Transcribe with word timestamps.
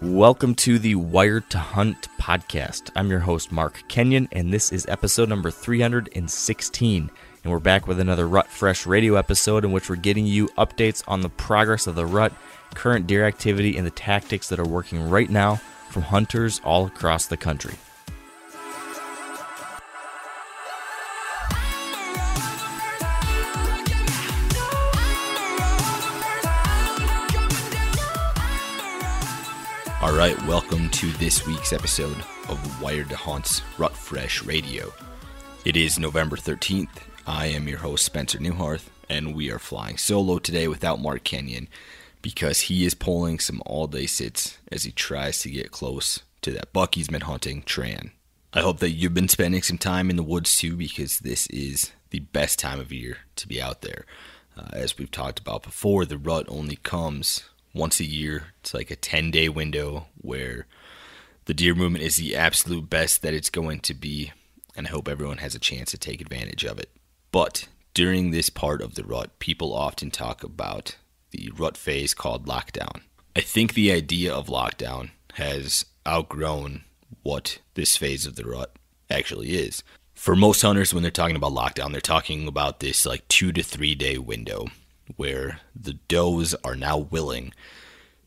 Welcome 0.00 0.54
to 0.56 0.78
the 0.78 0.94
Wired 0.94 1.50
to 1.50 1.58
Hunt 1.58 2.06
podcast. 2.20 2.92
I'm 2.94 3.10
your 3.10 3.18
host, 3.18 3.50
Mark 3.50 3.82
Kenyon, 3.88 4.28
and 4.30 4.54
this 4.54 4.70
is 4.70 4.86
episode 4.86 5.28
number 5.28 5.50
316. 5.50 7.10
And 7.42 7.52
we're 7.52 7.58
back 7.58 7.88
with 7.88 7.98
another 7.98 8.28
Rut 8.28 8.46
Fresh 8.46 8.86
radio 8.86 9.16
episode 9.16 9.64
in 9.64 9.72
which 9.72 9.90
we're 9.90 9.96
getting 9.96 10.24
you 10.24 10.46
updates 10.50 11.02
on 11.08 11.22
the 11.22 11.28
progress 11.28 11.88
of 11.88 11.96
the 11.96 12.06
rut, 12.06 12.32
current 12.74 13.08
deer 13.08 13.26
activity, 13.26 13.76
and 13.76 13.84
the 13.84 13.90
tactics 13.90 14.48
that 14.50 14.60
are 14.60 14.68
working 14.68 15.10
right 15.10 15.30
now 15.30 15.56
from 15.88 16.02
hunters 16.02 16.60
all 16.62 16.86
across 16.86 17.26
the 17.26 17.36
country. 17.36 17.74
All 30.08 30.16
right, 30.16 30.42
welcome 30.46 30.88
to 30.88 31.12
this 31.18 31.46
week's 31.46 31.74
episode 31.74 32.16
of 32.48 32.80
Wired 32.80 33.10
to 33.10 33.14
Hunt's 33.14 33.60
Rut 33.76 33.94
Fresh 33.94 34.42
Radio. 34.42 34.90
It 35.66 35.76
is 35.76 35.98
November 35.98 36.36
13th. 36.38 36.88
I 37.26 37.48
am 37.48 37.68
your 37.68 37.76
host, 37.76 38.06
Spencer 38.06 38.38
Neuharth, 38.38 38.86
and 39.10 39.34
we 39.34 39.50
are 39.50 39.58
flying 39.58 39.98
solo 39.98 40.38
today 40.38 40.66
without 40.66 41.02
Mark 41.02 41.24
Kenyon 41.24 41.68
because 42.22 42.62
he 42.62 42.86
is 42.86 42.94
pulling 42.94 43.38
some 43.38 43.60
all 43.66 43.86
day 43.86 44.06
sits 44.06 44.56
as 44.72 44.84
he 44.84 44.92
tries 44.92 45.42
to 45.42 45.50
get 45.50 45.72
close 45.72 46.22
to 46.40 46.52
that 46.52 46.72
buck 46.72 46.94
he's 46.94 47.08
been 47.08 47.20
hunting, 47.20 47.60
Tran. 47.60 48.12
I 48.54 48.62
hope 48.62 48.78
that 48.78 48.92
you've 48.92 49.12
been 49.12 49.28
spending 49.28 49.60
some 49.60 49.76
time 49.76 50.08
in 50.08 50.16
the 50.16 50.22
woods 50.22 50.56
too 50.56 50.74
because 50.74 51.18
this 51.18 51.46
is 51.48 51.92
the 52.08 52.20
best 52.20 52.58
time 52.58 52.80
of 52.80 52.94
year 52.94 53.18
to 53.36 53.46
be 53.46 53.60
out 53.60 53.82
there. 53.82 54.06
Uh, 54.56 54.68
as 54.72 54.96
we've 54.96 55.10
talked 55.10 55.38
about 55.38 55.64
before, 55.64 56.06
the 56.06 56.16
rut 56.16 56.46
only 56.48 56.76
comes 56.76 57.44
once 57.74 58.00
a 58.00 58.04
year. 58.04 58.48
It's 58.60 58.74
like 58.74 58.90
a 58.90 58.96
10 58.96 59.30
day 59.30 59.48
window 59.48 60.06
where 60.20 60.66
the 61.44 61.54
deer 61.54 61.74
movement 61.74 62.04
is 62.04 62.16
the 62.16 62.36
absolute 62.36 62.90
best 62.90 63.22
that 63.22 63.34
it's 63.34 63.50
going 63.50 63.80
to 63.80 63.94
be. 63.94 64.32
And 64.76 64.86
I 64.86 64.90
hope 64.90 65.08
everyone 65.08 65.38
has 65.38 65.54
a 65.54 65.60
chance 65.60 65.90
to 65.90 65.98
take 65.98 66.20
advantage 66.20 66.64
of 66.64 66.78
it. 66.78 66.90
But 67.32 67.68
during 67.94 68.30
this 68.30 68.50
part 68.50 68.80
of 68.80 68.94
the 68.94 69.04
rut, 69.04 69.38
people 69.38 69.74
often 69.74 70.10
talk 70.10 70.44
about 70.44 70.96
the 71.30 71.50
rut 71.56 71.76
phase 71.76 72.14
called 72.14 72.46
lockdown. 72.46 73.02
I 73.34 73.40
think 73.40 73.74
the 73.74 73.92
idea 73.92 74.32
of 74.32 74.46
lockdown 74.46 75.10
has 75.34 75.84
outgrown 76.06 76.84
what 77.22 77.58
this 77.74 77.96
phase 77.96 78.26
of 78.26 78.36
the 78.36 78.44
rut 78.44 78.74
actually 79.10 79.50
is. 79.50 79.82
For 80.14 80.34
most 80.34 80.62
hunters, 80.62 80.92
when 80.92 81.02
they're 81.02 81.10
talking 81.10 81.36
about 81.36 81.52
lockdown, 81.52 81.92
they're 81.92 82.00
talking 82.00 82.48
about 82.48 82.80
this 82.80 83.06
like 83.06 83.26
two 83.28 83.52
to 83.52 83.62
three 83.62 83.94
day 83.94 84.18
window 84.18 84.66
where 85.16 85.60
the 85.74 85.94
does 86.08 86.54
are 86.64 86.76
now 86.76 86.98
willing. 86.98 87.52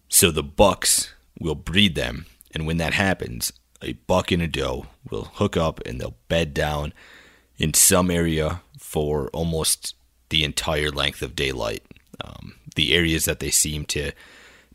So 0.09 0.31
the 0.31 0.43
bucks 0.43 1.13
will 1.39 1.55
breed 1.55 1.95
them. 1.95 2.25
And 2.53 2.67
when 2.67 2.77
that 2.77 2.93
happens, 2.93 3.53
a 3.81 3.93
buck 3.93 4.31
and 4.31 4.41
a 4.41 4.47
doe 4.47 4.87
will 5.09 5.31
hook 5.35 5.57
up 5.57 5.79
and 5.85 5.99
they'll 5.99 6.17
bed 6.27 6.53
down 6.53 6.93
in 7.57 7.73
some 7.73 8.11
area 8.11 8.61
for 8.77 9.29
almost 9.29 9.95
the 10.29 10.43
entire 10.43 10.89
length 10.89 11.21
of 11.21 11.35
daylight. 11.35 11.83
Um, 12.23 12.55
the 12.75 12.93
areas 12.93 13.25
that 13.25 13.39
they 13.39 13.51
seem 13.51 13.85
to 13.85 14.11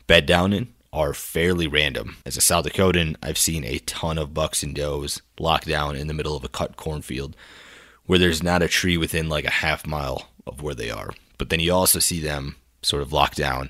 bed 0.07 0.25
down 0.25 0.53
in 0.53 0.73
are 0.91 1.13
fairly 1.13 1.67
random. 1.67 2.17
As 2.25 2.37
a 2.37 2.41
South 2.41 2.65
Dakotan, 2.65 3.15
I've 3.21 3.37
seen 3.37 3.63
a 3.63 3.79
ton 3.79 4.17
of 4.17 4.33
bucks 4.33 4.63
and 4.63 4.73
does 4.73 5.21
locked 5.39 5.67
down 5.67 5.95
in 5.95 6.07
the 6.07 6.13
middle 6.13 6.35
of 6.35 6.43
a 6.43 6.49
cut 6.49 6.77
cornfield 6.77 7.35
where 8.05 8.19
there's 8.19 8.41
not 8.41 8.61
a 8.61 8.67
tree 8.67 8.97
within 8.97 9.29
like 9.29 9.45
a 9.45 9.51
half 9.51 9.85
mile 9.85 10.29
of 10.45 10.61
where 10.61 10.75
they 10.75 10.89
are. 10.89 11.11
But 11.37 11.49
then 11.49 11.59
you 11.59 11.73
also 11.73 11.99
see 11.99 12.19
them 12.19 12.55
sort 12.81 13.01
of 13.01 13.13
locked 13.13 13.37
down 13.37 13.69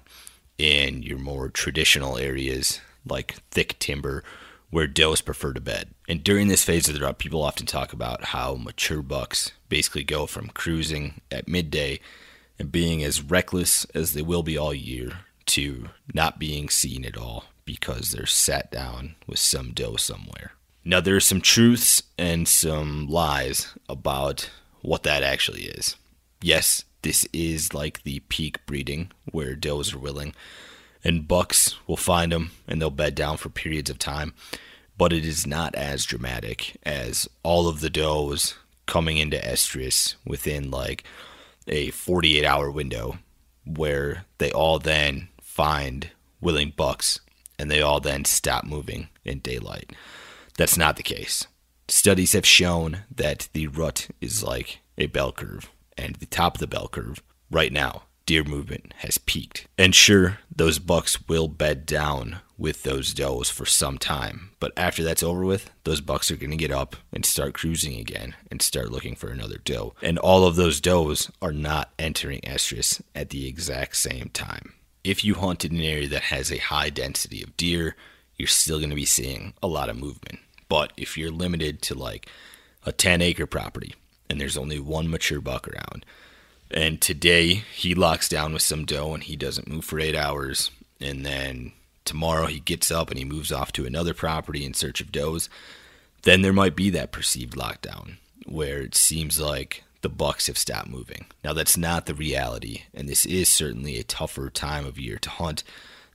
in 0.57 1.03
your 1.03 1.17
more 1.19 1.49
traditional 1.49 2.17
areas 2.17 2.81
like 3.05 3.35
thick 3.51 3.77
timber 3.79 4.23
where 4.69 4.87
does 4.87 5.21
prefer 5.21 5.53
to 5.53 5.61
bed. 5.61 5.89
And 6.09 6.23
during 6.23 6.47
this 6.47 6.63
phase 6.63 6.87
of 6.89 6.95
the 6.95 7.01
rut, 7.01 7.19
people 7.19 7.41
often 7.41 7.65
talk 7.65 7.93
about 7.93 8.25
how 8.25 8.55
mature 8.55 9.01
bucks 9.01 9.51
basically 9.69 10.03
go 10.03 10.25
from 10.25 10.49
cruising 10.49 11.21
at 11.31 11.47
midday 11.47 11.99
and 12.59 12.71
being 12.71 13.03
as 13.03 13.21
reckless 13.21 13.85
as 13.93 14.13
they 14.13 14.21
will 14.21 14.43
be 14.43 14.57
all 14.57 14.73
year 14.73 15.19
to 15.45 15.89
not 16.13 16.39
being 16.39 16.67
seen 16.69 17.05
at 17.05 17.17
all 17.17 17.45
because 17.63 18.11
they're 18.11 18.25
sat 18.25 18.71
down 18.71 19.15
with 19.25 19.39
some 19.39 19.71
doe 19.71 19.95
somewhere. 19.95 20.51
Now, 20.83 21.01
there 21.01 21.15
are 21.15 21.21
some 21.21 21.41
truths 21.41 22.03
and 22.17 22.47
some 22.47 23.07
lies 23.07 23.73
about 23.89 24.49
what 24.81 25.03
that 25.03 25.23
actually 25.23 25.63
is. 25.63 25.95
Yes, 26.41 26.85
this 27.01 27.27
is 27.33 27.73
like 27.73 28.03
the 28.03 28.19
peak 28.29 28.65
breeding 28.65 29.11
where 29.31 29.55
does 29.55 29.93
are 29.93 29.99
willing. 29.99 30.33
And 31.03 31.27
bucks 31.27 31.75
will 31.87 31.97
find 31.97 32.31
them 32.31 32.51
and 32.67 32.81
they'll 32.81 32.89
bed 32.89 33.15
down 33.15 33.37
for 33.37 33.49
periods 33.49 33.89
of 33.89 33.99
time. 33.99 34.33
But 34.97 35.13
it 35.13 35.25
is 35.25 35.45
not 35.47 35.75
as 35.75 36.05
dramatic 36.05 36.77
as 36.83 37.29
all 37.43 37.67
of 37.67 37.79
the 37.79 37.89
does 37.89 38.55
coming 38.87 39.17
into 39.17 39.37
estrus 39.37 40.15
within 40.25 40.71
like 40.71 41.03
a 41.67 41.91
48 41.91 42.45
hour 42.45 42.71
window 42.71 43.19
where 43.65 44.25
they 44.37 44.51
all 44.51 44.79
then 44.79 45.27
find 45.41 46.09
willing 46.41 46.73
bucks 46.75 47.19
and 47.59 47.69
they 47.69 47.81
all 47.81 47.99
then 47.99 48.25
stop 48.25 48.63
moving 48.63 49.09
in 49.23 49.39
daylight. 49.39 49.91
That's 50.57 50.77
not 50.77 50.95
the 50.97 51.03
case. 51.03 51.47
Studies 51.87 52.33
have 52.33 52.45
shown 52.45 52.99
that 53.13 53.49
the 53.53 53.67
rut 53.67 54.09
is 54.19 54.43
like 54.43 54.79
a 54.97 55.07
bell 55.07 55.31
curve 55.31 55.69
and 55.97 56.15
the 56.15 56.25
top 56.25 56.55
of 56.55 56.59
the 56.59 56.67
bell 56.67 56.87
curve 56.87 57.21
right 57.49 57.71
now 57.71 58.03
deer 58.25 58.43
movement 58.43 58.93
has 58.97 59.17
peaked. 59.17 59.67
And 59.77 59.95
sure 59.95 60.39
those 60.53 60.79
bucks 60.79 61.27
will 61.29 61.47
bed 61.47 61.85
down 61.85 62.39
with 62.57 62.83
those 62.83 63.13
does 63.13 63.49
for 63.49 63.65
some 63.65 63.97
time 63.97 64.47
but 64.59 64.73
after 64.75 65.03
that's 65.03 65.23
over 65.23 65.45
with 65.45 65.69
those 65.83 66.01
bucks 66.01 66.31
are 66.31 66.35
going 66.35 66.51
to 66.51 66.57
get 66.57 66.71
up 66.71 66.95
and 67.13 67.25
start 67.25 67.53
cruising 67.53 67.99
again 67.99 68.35
and 68.49 68.61
start 68.61 68.91
looking 68.91 69.15
for 69.15 69.29
another 69.29 69.57
doe. 69.63 69.93
And 70.01 70.17
all 70.17 70.45
of 70.45 70.55
those 70.55 70.81
does 70.81 71.31
are 71.41 71.53
not 71.53 71.91
entering 71.99 72.41
estrus 72.41 73.01
at 73.13 73.29
the 73.29 73.47
exact 73.47 73.95
same 73.97 74.29
time. 74.33 74.73
If 75.03 75.23
you 75.23 75.35
hunt 75.35 75.63
in 75.63 75.75
an 75.75 75.81
area 75.81 76.07
that 76.09 76.23
has 76.23 76.51
a 76.51 76.57
high 76.57 76.89
density 76.89 77.43
of 77.43 77.55
deer 77.55 77.95
you're 78.35 78.47
still 78.47 78.77
going 78.77 78.91
to 78.91 78.95
be 78.95 79.05
seeing 79.05 79.53
a 79.63 79.67
lot 79.67 79.89
of 79.89 79.97
movement. 79.97 80.39
But 80.69 80.93
if 80.95 81.17
you're 81.17 81.31
limited 81.31 81.81
to 81.83 81.95
like 81.95 82.29
a 82.85 82.91
10 82.91 83.21
acre 83.21 83.47
property 83.47 83.95
and 84.29 84.39
there's 84.39 84.57
only 84.57 84.79
one 84.79 85.09
mature 85.09 85.41
buck 85.41 85.67
around. 85.67 86.05
And 86.69 86.99
today 86.99 87.63
he 87.73 87.95
locks 87.95 88.27
down 88.27 88.53
with 88.53 88.61
some 88.61 88.85
doe 88.85 89.13
and 89.13 89.23
he 89.23 89.35
doesn't 89.35 89.69
move 89.69 89.85
for 89.85 89.99
eight 89.99 90.15
hours. 90.15 90.71
And 90.99 91.25
then 91.25 91.71
tomorrow 92.03 92.47
he 92.47 92.59
gets 92.59 92.91
up 92.91 93.09
and 93.09 93.17
he 93.17 93.25
moves 93.25 93.51
off 93.51 93.71
to 93.73 93.85
another 93.85 94.13
property 94.13 94.65
in 94.65 94.73
search 94.73 94.99
of 94.99 95.11
does. 95.11 95.49
Then 96.23 96.41
there 96.41 96.53
might 96.53 96.75
be 96.75 96.89
that 96.89 97.11
perceived 97.11 97.53
lockdown. 97.53 98.17
where 98.47 98.81
it 98.81 98.95
seems 98.95 99.39
like 99.39 99.83
the 100.01 100.09
bucks 100.09 100.47
have 100.47 100.57
stopped 100.57 100.89
moving. 100.89 101.25
Now 101.43 101.53
that's 101.53 101.77
not 101.77 102.05
the 102.05 102.13
reality, 102.15 102.83
and 102.93 103.07
this 103.07 103.25
is 103.25 103.49
certainly 103.49 103.99
a 103.99 104.03
tougher 104.03 104.49
time 104.49 104.85
of 104.85 104.99
year 104.99 105.17
to 105.19 105.29
hunt 105.29 105.63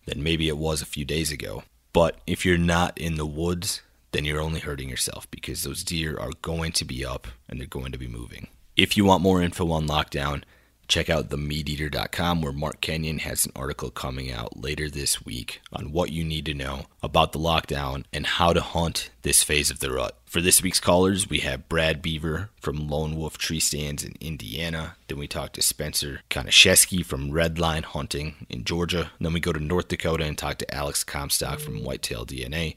than 0.07 0.23
maybe 0.23 0.49
it 0.49 0.57
was 0.57 0.83
a 0.83 0.87
few 0.87 1.05
days 1.05 1.31
ago. 1.31 1.63
But 1.93 2.19
if 2.27 2.45
you're 2.45 2.59
not 2.59 2.97
in 2.97 3.17
the 3.17 3.27
woods, 3.27 3.83
then 4.13 4.25
you're 4.25 4.41
only 4.41 4.61
hurting 4.61 4.89
yourself 4.89 5.31
because 5.31 5.63
those 5.63 5.83
deer 5.83 6.19
are 6.19 6.33
going 6.41 6.73
to 6.73 6.85
be 6.85 7.05
up 7.05 7.27
and 7.49 7.59
they're 7.59 7.67
going 7.67 7.93
to 7.93 7.99
be 7.99 8.09
moving. 8.09 8.49
If 8.77 8.97
you 8.97 9.05
want 9.05 9.23
more 9.23 9.43
info 9.43 9.71
on 9.73 9.87
lockdown, 9.87 10.45
check 10.89 11.09
out 11.09 11.31
themeateater.com 11.31 12.43
where 12.43 12.53
Mark 12.53 12.81
Kenyon 12.81 13.21
has 13.21 13.47
an 13.47 13.53
article 13.57 13.91
coming 13.91 14.31
out 14.31 14.61
later 14.61 14.91
this 14.91 15.25
week 15.25 15.63
on 15.73 15.93
what 15.93 16.13
you 16.13 16.23
need 16.23 16.45
to 16.47 16.55
know 16.55 16.87
about 17.03 17.33
the 17.33 17.39
lockdown 17.39 18.05
and 18.13 18.27
how 18.27 18.53
to 18.53 18.61
hunt 18.61 19.11
this 19.23 19.43
phase 19.43 19.71
of 19.71 19.81
the 19.81 19.91
rut. 19.91 20.19
For 20.27 20.41
this 20.41 20.63
week's 20.63 20.81
callers, 20.81 21.29
we 21.29 21.41
have 21.41 21.69
Brad 21.69 22.03
Beaver 22.03 22.51
from 22.61 22.89
Lone 22.89 23.17
Wolf 23.17 23.39
Tree 23.39 23.61
Stands 23.61 24.05
in 24.05 24.15
Indiana. 24.21 24.97
Then 25.09 25.19
we 25.19 25.27
talk 25.27 25.53
to 25.53 25.63
Spencer 25.63 26.21
Konashesky 26.31 27.05
from 27.05 27.31
Redline 27.31 27.85
Hunting 27.85 28.47
in 28.49 28.65
Georgia. 28.65 29.13
Then 29.21 29.33
we 29.33 29.41
go 29.41 29.53
to 29.53 29.61
North 29.61 29.89
Dakota 29.89 30.25
and 30.25 30.37
talk 30.37 30.59
to 30.59 30.75
Alex 30.75 31.05
Comstock 31.05 31.59
from 31.59 31.85
Whitetail 31.85 32.27
DNA. 32.27 32.77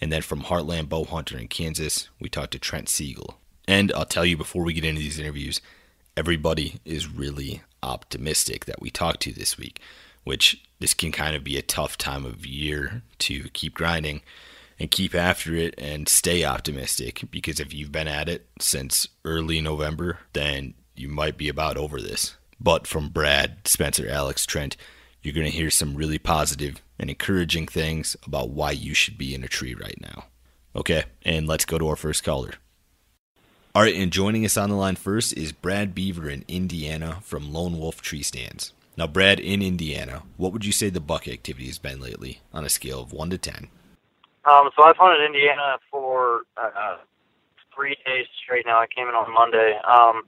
And 0.00 0.12
then 0.12 0.22
from 0.22 0.42
Heartland 0.42 0.88
Bow 0.88 1.04
Hunter 1.04 1.38
in 1.38 1.48
Kansas, 1.48 2.08
we 2.20 2.28
talked 2.28 2.52
to 2.52 2.58
Trent 2.58 2.88
Siegel. 2.88 3.38
And 3.66 3.92
I'll 3.92 4.04
tell 4.04 4.24
you 4.24 4.36
before 4.36 4.62
we 4.62 4.72
get 4.72 4.84
into 4.84 5.00
these 5.00 5.18
interviews, 5.18 5.60
everybody 6.16 6.80
is 6.84 7.10
really 7.10 7.62
optimistic 7.82 8.64
that 8.66 8.80
we 8.80 8.90
talked 8.90 9.20
to 9.22 9.32
this 9.32 9.58
week, 9.58 9.80
which 10.24 10.62
this 10.78 10.94
can 10.94 11.12
kind 11.12 11.34
of 11.34 11.44
be 11.44 11.56
a 11.56 11.62
tough 11.62 11.96
time 11.96 12.24
of 12.24 12.46
year 12.46 13.02
to 13.20 13.48
keep 13.50 13.74
grinding 13.74 14.20
and 14.78 14.90
keep 14.90 15.14
after 15.14 15.54
it 15.54 15.74
and 15.78 16.08
stay 16.08 16.44
optimistic 16.44 17.24
because 17.30 17.60
if 17.60 17.72
you've 17.72 17.92
been 17.92 18.08
at 18.08 18.28
it 18.28 18.46
since 18.60 19.08
early 19.24 19.60
November, 19.60 20.18
then 20.32 20.74
you 20.94 21.08
might 21.08 21.36
be 21.36 21.48
about 21.48 21.76
over 21.76 22.00
this. 22.00 22.36
But 22.60 22.86
from 22.86 23.08
Brad, 23.08 23.66
Spencer, 23.66 24.08
Alex, 24.08 24.46
Trent, 24.46 24.76
you're 25.22 25.34
going 25.34 25.46
to 25.46 25.52
hear 25.52 25.70
some 25.70 25.96
really 25.96 26.18
positive 26.18 26.82
and 26.98 27.10
encouraging 27.10 27.66
things 27.66 28.16
about 28.26 28.50
why 28.50 28.70
you 28.70 28.94
should 28.94 29.18
be 29.18 29.34
in 29.34 29.44
a 29.44 29.48
tree 29.48 29.74
right 29.74 29.98
now. 30.00 30.24
Okay, 30.74 31.04
and 31.22 31.46
let's 31.46 31.64
go 31.64 31.78
to 31.78 31.88
our 31.88 31.96
first 31.96 32.22
caller. 32.24 32.54
All 33.74 33.82
right, 33.82 33.94
and 33.94 34.10
joining 34.10 34.44
us 34.44 34.56
on 34.56 34.70
the 34.70 34.76
line 34.76 34.96
first 34.96 35.36
is 35.36 35.52
Brad 35.52 35.94
Beaver 35.94 36.30
in 36.30 36.44
Indiana 36.48 37.18
from 37.22 37.52
Lone 37.52 37.78
Wolf 37.78 38.00
Tree 38.00 38.22
Stands. 38.22 38.72
Now, 38.96 39.06
Brad, 39.06 39.38
in 39.38 39.60
Indiana, 39.60 40.22
what 40.38 40.52
would 40.52 40.64
you 40.64 40.72
say 40.72 40.88
the 40.88 41.00
buck 41.00 41.28
activity 41.28 41.66
has 41.66 41.78
been 41.78 42.00
lately 42.00 42.40
on 42.54 42.64
a 42.64 42.70
scale 42.70 43.00
of 43.00 43.12
1 43.12 43.30
to 43.30 43.38
10? 43.38 43.68
Um, 44.46 44.70
so 44.74 44.84
I've 44.84 44.96
hunted 44.96 45.26
Indiana 45.26 45.76
for 45.90 46.42
uh, 46.56 46.96
three 47.74 47.96
days 48.06 48.26
straight 48.42 48.64
now. 48.64 48.78
I 48.78 48.86
came 48.86 49.08
in 49.08 49.14
on 49.14 49.32
Monday, 49.32 49.78
um, 49.86 50.22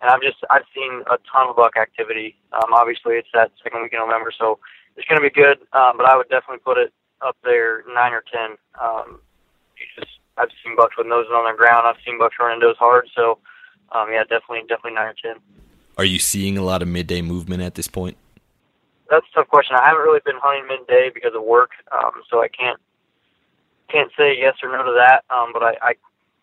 and 0.00 0.10
I've 0.10 0.22
just 0.22 0.38
I've 0.48 0.64
seen 0.74 1.02
a 1.10 1.18
ton 1.30 1.48
of 1.48 1.56
buck 1.56 1.76
activity. 1.76 2.36
Um, 2.52 2.72
obviously, 2.72 3.16
it's 3.16 3.28
that 3.34 3.52
second 3.62 3.82
week 3.82 3.92
in 3.92 3.98
November, 3.98 4.32
so 4.36 4.58
it's 4.96 5.06
going 5.08 5.20
to 5.20 5.28
be 5.28 5.34
good. 5.34 5.58
Um, 5.72 5.96
but 5.96 6.06
I 6.06 6.16
would 6.16 6.28
definitely 6.28 6.62
put 6.64 6.78
it 6.78 6.92
up 7.20 7.36
there, 7.44 7.84
nine 7.92 8.12
or 8.12 8.22
ten. 8.32 8.56
Um, 8.80 9.20
you 9.78 9.86
just 9.96 10.18
I've 10.36 10.50
seen 10.64 10.76
bucks 10.76 10.96
with 10.96 11.06
noses 11.06 11.32
on 11.32 11.50
the 11.50 11.56
ground. 11.56 11.86
I've 11.86 12.02
seen 12.04 12.18
bucks 12.18 12.36
running 12.40 12.60
those 12.60 12.76
hard. 12.76 13.08
So, 13.14 13.38
um, 13.92 14.08
yeah, 14.10 14.22
definitely, 14.22 14.62
definitely 14.68 14.94
nine 14.94 15.08
or 15.08 15.14
ten. 15.20 15.36
Are 15.96 16.04
you 16.04 16.18
seeing 16.18 16.58
a 16.58 16.62
lot 16.62 16.82
of 16.82 16.88
midday 16.88 17.22
movement 17.22 17.62
at 17.62 17.74
this 17.74 17.86
point? 17.86 18.16
That's 19.10 19.26
a 19.32 19.34
tough 19.34 19.48
question. 19.48 19.76
I 19.76 19.86
haven't 19.86 20.02
really 20.02 20.20
been 20.24 20.38
hunting 20.42 20.66
midday 20.66 21.10
because 21.12 21.34
of 21.34 21.42
work, 21.42 21.70
um, 21.92 22.22
so 22.30 22.42
I 22.42 22.48
can't 22.48 22.80
can't 23.88 24.10
say 24.16 24.36
yes 24.36 24.56
or 24.62 24.72
no 24.72 24.82
to 24.82 24.92
that. 24.96 25.24
Um, 25.30 25.52
but 25.52 25.62
I, 25.62 25.76
I 25.82 25.94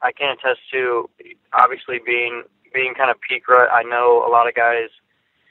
I 0.01 0.11
can 0.11 0.31
attest 0.37 0.59
to 0.71 1.09
obviously 1.53 1.99
being 2.05 2.43
being 2.73 2.93
kind 2.93 3.11
of 3.11 3.19
peak 3.19 3.47
rut. 3.47 3.69
I 3.71 3.83
know 3.83 4.25
a 4.25 4.31
lot 4.31 4.47
of 4.47 4.55
guys 4.55 4.89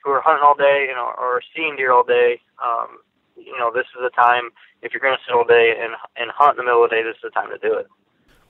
who 0.03 0.11
are 0.11 0.23
hunting 0.23 0.45
all 0.45 0.55
day, 0.55 0.87
you 0.89 0.95
know, 0.95 1.13
or 1.19 1.43
seeing 1.55 1.77
deer 1.77 1.93
all 1.93 2.05
day. 2.05 2.41
Um, 2.63 2.99
you 3.37 3.57
know, 3.59 3.71
this 3.73 3.87
is 3.97 4.03
the 4.03 4.11
time 4.11 4.51
if 4.83 4.93
you're 4.93 5.01
going 5.01 5.17
to 5.17 5.23
sit 5.25 5.35
all 5.35 5.45
day 5.45 5.75
and 5.81 5.93
and 6.17 6.31
hunt 6.31 6.59
in 6.59 6.65
the 6.65 6.65
middle 6.65 6.85
of 6.85 6.91
the 6.91 6.97
day. 6.97 7.03
This 7.03 7.17
is 7.17 7.23
the 7.25 7.31
time 7.31 7.51
to 7.51 7.59
do 7.59 7.75
it 7.75 7.87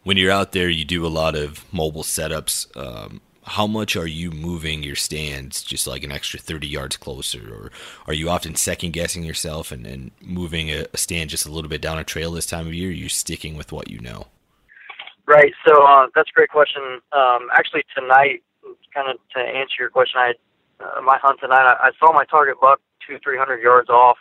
when 0.03 0.17
you're 0.17 0.33
out 0.33 0.53
there, 0.53 0.69
you 0.69 0.85
do 0.85 1.07
a 1.07 1.09
lot 1.09 1.35
of 1.35 1.65
mobile 1.73 2.03
setups. 2.03 2.75
Um, 2.77 3.21
how 3.45 3.67
much 3.67 3.97
are 3.97 4.07
you 4.07 4.31
moving 4.31 4.83
your 4.83 4.97
stands 4.97 5.63
just 5.63 5.87
like 5.87 6.05
an 6.05 6.13
extra 6.13 6.39
30 6.39 6.67
yards 6.69 6.97
closer? 6.97 7.53
Or 7.53 7.71
are 8.07 8.15
you 8.15 8.29
often 8.29 8.55
second 8.55 8.93
guessing 8.93 9.25
yourself 9.25 9.73
and, 9.73 9.87
and 9.87 10.11
moving 10.21 10.71
a, 10.71 10.87
a, 10.93 10.97
stand 10.97 11.31
just 11.31 11.47
a 11.47 11.51
little 11.51 11.69
bit 11.69 11.81
down 11.81 11.99
a 11.99 12.05
trail 12.05 12.33
this 12.33 12.47
time 12.47 12.67
of 12.67 12.75
year? 12.75 12.89
Or 12.89 12.93
are 12.93 12.95
you 12.95 13.09
sticking 13.09 13.57
with 13.57 13.73
what 13.73 13.91
you 13.91 13.99
know? 13.99 14.27
Right. 15.27 15.53
So 15.67 15.85
uh, 15.85 16.07
that's 16.15 16.31
a 16.31 16.35
great 16.35 16.51
question. 16.51 17.01
Um, 17.13 17.49
actually, 17.53 17.85
tonight, 17.97 18.43
kind 18.95 19.11
of 19.11 19.17
to 19.35 19.41
answer 19.41 19.75
your 19.79 19.91
question, 19.91 20.19
I 20.19 20.33
uh, 20.81 21.01
my 21.03 21.19
hunt 21.19 21.41
tonight, 21.41 21.65
I, 21.65 21.89
I 21.89 21.91
saw 21.99 22.13
my 22.13 22.25
target 22.25 22.57
buck 22.61 22.81
two, 23.07 23.19
three 23.23 23.39
hundred 23.39 23.63
yards 23.63 23.89
off, 23.89 24.19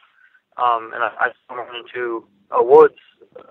um, 0.58 0.92
and 0.94 1.04
I, 1.04 1.12
I 1.20 1.54
him 1.54 1.84
into 1.86 2.26
a 2.52 2.64
woods 2.64 3.00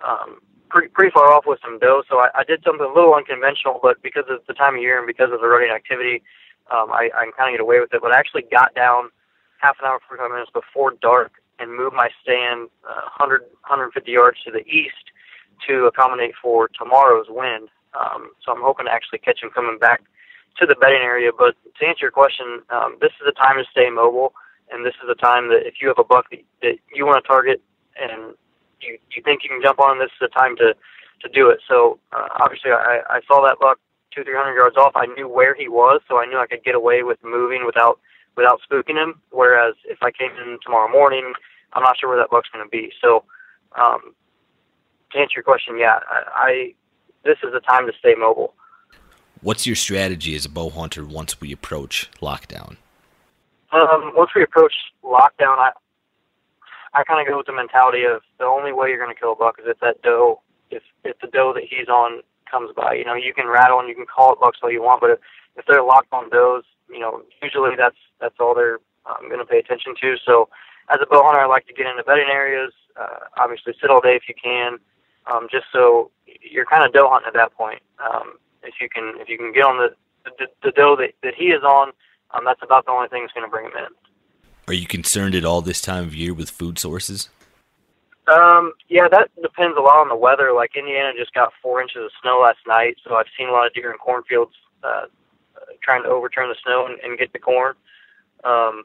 um, 0.04 0.40
pretty 0.68 0.88
pretty 0.88 1.10
far 1.10 1.32
off 1.32 1.44
with 1.46 1.58
some 1.62 1.78
doe. 1.78 2.02
So 2.08 2.18
I, 2.18 2.28
I 2.34 2.44
did 2.44 2.62
something 2.64 2.86
a 2.86 2.92
little 2.92 3.14
unconventional, 3.14 3.80
but 3.82 4.02
because 4.02 4.24
of 4.28 4.40
the 4.46 4.54
time 4.54 4.76
of 4.76 4.82
year 4.82 4.98
and 4.98 5.06
because 5.06 5.32
of 5.32 5.40
the 5.40 5.48
rutting 5.48 5.70
activity, 5.70 6.22
um, 6.70 6.90
I, 6.92 7.10
I 7.14 7.24
can 7.24 7.32
kind 7.32 7.54
of 7.54 7.58
get 7.58 7.62
away 7.62 7.80
with 7.80 7.92
it. 7.92 8.00
But 8.02 8.12
I 8.12 8.18
actually 8.18 8.44
got 8.50 8.74
down 8.74 9.10
half 9.58 9.76
an 9.80 9.86
hour, 9.86 9.98
45 10.08 10.30
minutes 10.30 10.50
before 10.52 10.94
dark 11.00 11.32
and 11.58 11.74
moved 11.74 11.94
my 11.94 12.08
stand 12.22 12.68
uh, 12.88 13.10
100 13.18 13.42
150 13.66 14.10
yards 14.10 14.38
to 14.44 14.52
the 14.52 14.64
east 14.66 15.10
to 15.66 15.86
accommodate 15.86 16.34
for 16.40 16.68
tomorrow's 16.68 17.26
wind. 17.28 17.68
Um, 17.98 18.30
so 18.44 18.52
I'm 18.52 18.62
hoping 18.62 18.86
to 18.86 18.92
actually 18.92 19.18
catch 19.18 19.42
him 19.42 19.50
coming 19.50 19.78
back 19.78 20.02
to 20.58 20.66
the 20.66 20.74
bedding 20.74 21.02
area. 21.02 21.30
But 21.36 21.56
to 21.80 21.86
answer 21.86 22.06
your 22.06 22.10
question, 22.10 22.62
um, 22.70 22.96
this 23.00 23.12
is 23.20 23.26
a 23.28 23.32
time 23.32 23.56
to 23.58 23.64
stay 23.70 23.90
mobile, 23.90 24.32
and 24.70 24.84
this 24.84 24.94
is 25.02 25.08
a 25.10 25.14
time 25.14 25.48
that 25.48 25.66
if 25.66 25.74
you 25.80 25.88
have 25.88 25.98
a 25.98 26.04
buck 26.04 26.30
that, 26.30 26.40
that 26.62 26.76
you 26.94 27.06
want 27.06 27.22
to 27.22 27.28
target 27.28 27.62
and 28.00 28.34
you 28.80 28.98
you 29.14 29.22
think 29.22 29.42
you 29.42 29.48
can 29.50 29.62
jump 29.62 29.80
on 29.80 29.98
this 29.98 30.10
is 30.14 30.20
the 30.20 30.28
time 30.28 30.56
to 30.56 30.74
to 31.22 31.28
do 31.32 31.50
it. 31.50 31.60
So 31.68 31.98
uh, 32.12 32.28
obviously, 32.38 32.70
I, 32.70 33.00
I 33.08 33.20
saw 33.26 33.42
that 33.46 33.58
buck 33.60 33.78
two 34.14 34.24
three 34.24 34.36
hundred 34.36 34.54
yards 34.54 34.76
off. 34.76 34.92
I 34.94 35.06
knew 35.06 35.28
where 35.28 35.54
he 35.54 35.68
was, 35.68 36.00
so 36.08 36.18
I 36.18 36.26
knew 36.26 36.38
I 36.38 36.46
could 36.46 36.64
get 36.64 36.74
away 36.74 37.02
with 37.02 37.18
moving 37.24 37.66
without 37.66 38.00
without 38.36 38.60
spooking 38.68 38.96
him. 39.02 39.20
Whereas 39.30 39.74
if 39.84 39.98
I 40.02 40.10
came 40.10 40.30
in 40.38 40.58
tomorrow 40.64 40.90
morning, 40.90 41.32
I'm 41.72 41.82
not 41.82 41.98
sure 41.98 42.08
where 42.08 42.18
that 42.18 42.30
buck's 42.30 42.48
going 42.52 42.64
to 42.64 42.70
be. 42.70 42.92
So 43.02 43.24
um, 43.76 44.14
to 45.12 45.18
answer 45.18 45.34
your 45.36 45.44
question, 45.44 45.78
yeah, 45.78 45.98
I, 46.08 46.22
I 46.34 46.74
this 47.24 47.38
is 47.42 47.52
the 47.52 47.60
time 47.60 47.86
to 47.86 47.92
stay 47.98 48.14
mobile. 48.16 48.54
What's 49.40 49.66
your 49.66 49.76
strategy 49.76 50.34
as 50.34 50.44
a 50.44 50.48
bow 50.48 50.70
hunter 50.70 51.04
once 51.04 51.40
we 51.40 51.52
approach 51.52 52.10
lockdown? 52.20 52.76
Um, 53.72 54.12
once 54.16 54.30
we 54.34 54.42
approach 54.42 54.72
lockdown, 55.04 55.58
I 55.58 55.70
I 56.94 57.04
kind 57.04 57.20
of 57.20 57.30
go 57.30 57.36
with 57.36 57.46
the 57.46 57.52
mentality 57.52 58.04
of 58.04 58.22
the 58.38 58.44
only 58.44 58.72
way 58.72 58.88
you're 58.88 58.98
going 58.98 59.14
to 59.14 59.18
kill 59.18 59.32
a 59.32 59.36
buck 59.36 59.58
is 59.60 59.66
if 59.68 59.78
that 59.80 60.02
doe, 60.02 60.40
if 60.70 60.82
if 61.04 61.18
the 61.20 61.28
doe 61.28 61.52
that 61.52 61.64
he's 61.68 61.88
on 61.88 62.22
comes 62.50 62.70
by. 62.74 62.94
You 62.94 63.04
know, 63.04 63.14
you 63.14 63.34
can 63.34 63.46
rattle 63.46 63.78
and 63.78 63.88
you 63.88 63.94
can 63.94 64.06
call 64.06 64.32
it 64.32 64.40
bucks 64.40 64.58
all 64.62 64.72
you 64.72 64.82
want, 64.82 65.00
but 65.00 65.10
if, 65.10 65.18
if 65.56 65.66
they're 65.66 65.82
locked 65.82 66.12
on 66.12 66.30
does, 66.30 66.64
you 66.90 66.98
know, 66.98 67.22
usually 67.42 67.76
that's 67.76 67.98
that's 68.20 68.34
all 68.40 68.54
they're 68.54 68.80
um, 69.06 69.28
going 69.28 69.38
to 69.38 69.46
pay 69.46 69.58
attention 69.58 69.94
to. 70.00 70.16
So, 70.24 70.48
as 70.90 70.98
a 71.02 71.06
bow 71.06 71.22
hunter, 71.22 71.40
I 71.40 71.46
like 71.46 71.66
to 71.66 71.74
get 71.74 71.86
into 71.86 72.02
bedding 72.02 72.28
areas. 72.30 72.72
Uh, 72.98 73.28
obviously, 73.36 73.74
sit 73.80 73.90
all 73.90 74.00
day 74.00 74.16
if 74.16 74.22
you 74.28 74.34
can, 74.34 74.78
um, 75.30 75.46
just 75.50 75.66
so 75.72 76.10
you're 76.26 76.66
kind 76.66 76.84
of 76.84 76.92
doe 76.92 77.08
hunting 77.08 77.28
at 77.28 77.34
that 77.34 77.52
point. 77.54 77.82
Um, 78.02 78.38
if 78.62 78.74
you 78.80 78.88
can, 78.88 79.14
if 79.16 79.28
you 79.28 79.38
can 79.38 79.52
get 79.52 79.64
on 79.64 79.78
the 79.78 79.94
the, 80.38 80.46
the 80.62 80.72
doe 80.72 80.96
that, 80.96 81.12
that 81.22 81.34
he 81.34 81.46
is 81.46 81.62
on, 81.62 81.92
um, 82.32 82.44
that's 82.44 82.60
about 82.62 82.84
the 82.84 82.92
only 82.92 83.08
thing 83.08 83.22
that's 83.22 83.32
going 83.32 83.46
to 83.46 83.50
bring 83.50 83.66
him 83.66 83.72
in. 83.78 83.86
Are 84.66 84.74
you 84.74 84.86
concerned 84.86 85.34
at 85.34 85.44
all 85.44 85.62
this 85.62 85.80
time 85.80 86.04
of 86.04 86.14
year 86.14 86.34
with 86.34 86.50
food 86.50 86.78
sources? 86.78 87.30
Um, 88.26 88.74
yeah, 88.88 89.08
that 89.10 89.30
depends 89.40 89.78
a 89.78 89.80
lot 89.80 89.96
on 89.96 90.08
the 90.08 90.16
weather. 90.16 90.52
Like 90.52 90.76
Indiana 90.76 91.12
just 91.16 91.32
got 91.32 91.52
four 91.62 91.80
inches 91.80 92.04
of 92.04 92.10
snow 92.20 92.40
last 92.42 92.58
night, 92.66 92.96
so 93.02 93.14
I've 93.14 93.26
seen 93.38 93.48
a 93.48 93.52
lot 93.52 93.66
of 93.66 93.72
deer 93.72 93.90
in 93.90 93.96
cornfields 93.96 94.52
uh, 94.84 95.06
trying 95.82 96.02
to 96.02 96.10
overturn 96.10 96.50
the 96.50 96.56
snow 96.62 96.86
and, 96.86 97.00
and 97.00 97.18
get 97.18 97.32
the 97.32 97.38
corn. 97.38 97.74
Um, 98.44 98.84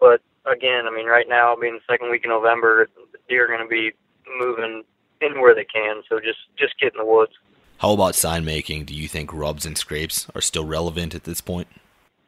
but 0.00 0.22
again, 0.46 0.86
I 0.86 0.94
mean, 0.94 1.06
right 1.06 1.28
now, 1.28 1.56
being 1.56 1.74
the 1.74 1.92
second 1.92 2.10
week 2.10 2.22
in 2.22 2.30
November, 2.30 2.88
the 3.12 3.18
deer 3.28 3.44
are 3.44 3.48
going 3.48 3.60
to 3.60 3.66
be 3.66 3.90
moving 4.38 4.84
anywhere 5.20 5.54
they 5.54 5.64
can. 5.64 6.02
So 6.08 6.20
just 6.20 6.38
just 6.56 6.78
get 6.78 6.94
in 6.94 6.98
the 6.98 7.04
woods. 7.04 7.32
How 7.78 7.92
about 7.92 8.16
sign 8.16 8.44
making? 8.44 8.84
Do 8.84 8.94
you 8.94 9.06
think 9.06 9.32
rubs 9.32 9.64
and 9.64 9.78
scrapes 9.78 10.26
are 10.34 10.40
still 10.40 10.64
relevant 10.64 11.14
at 11.14 11.24
this 11.24 11.40
point? 11.40 11.68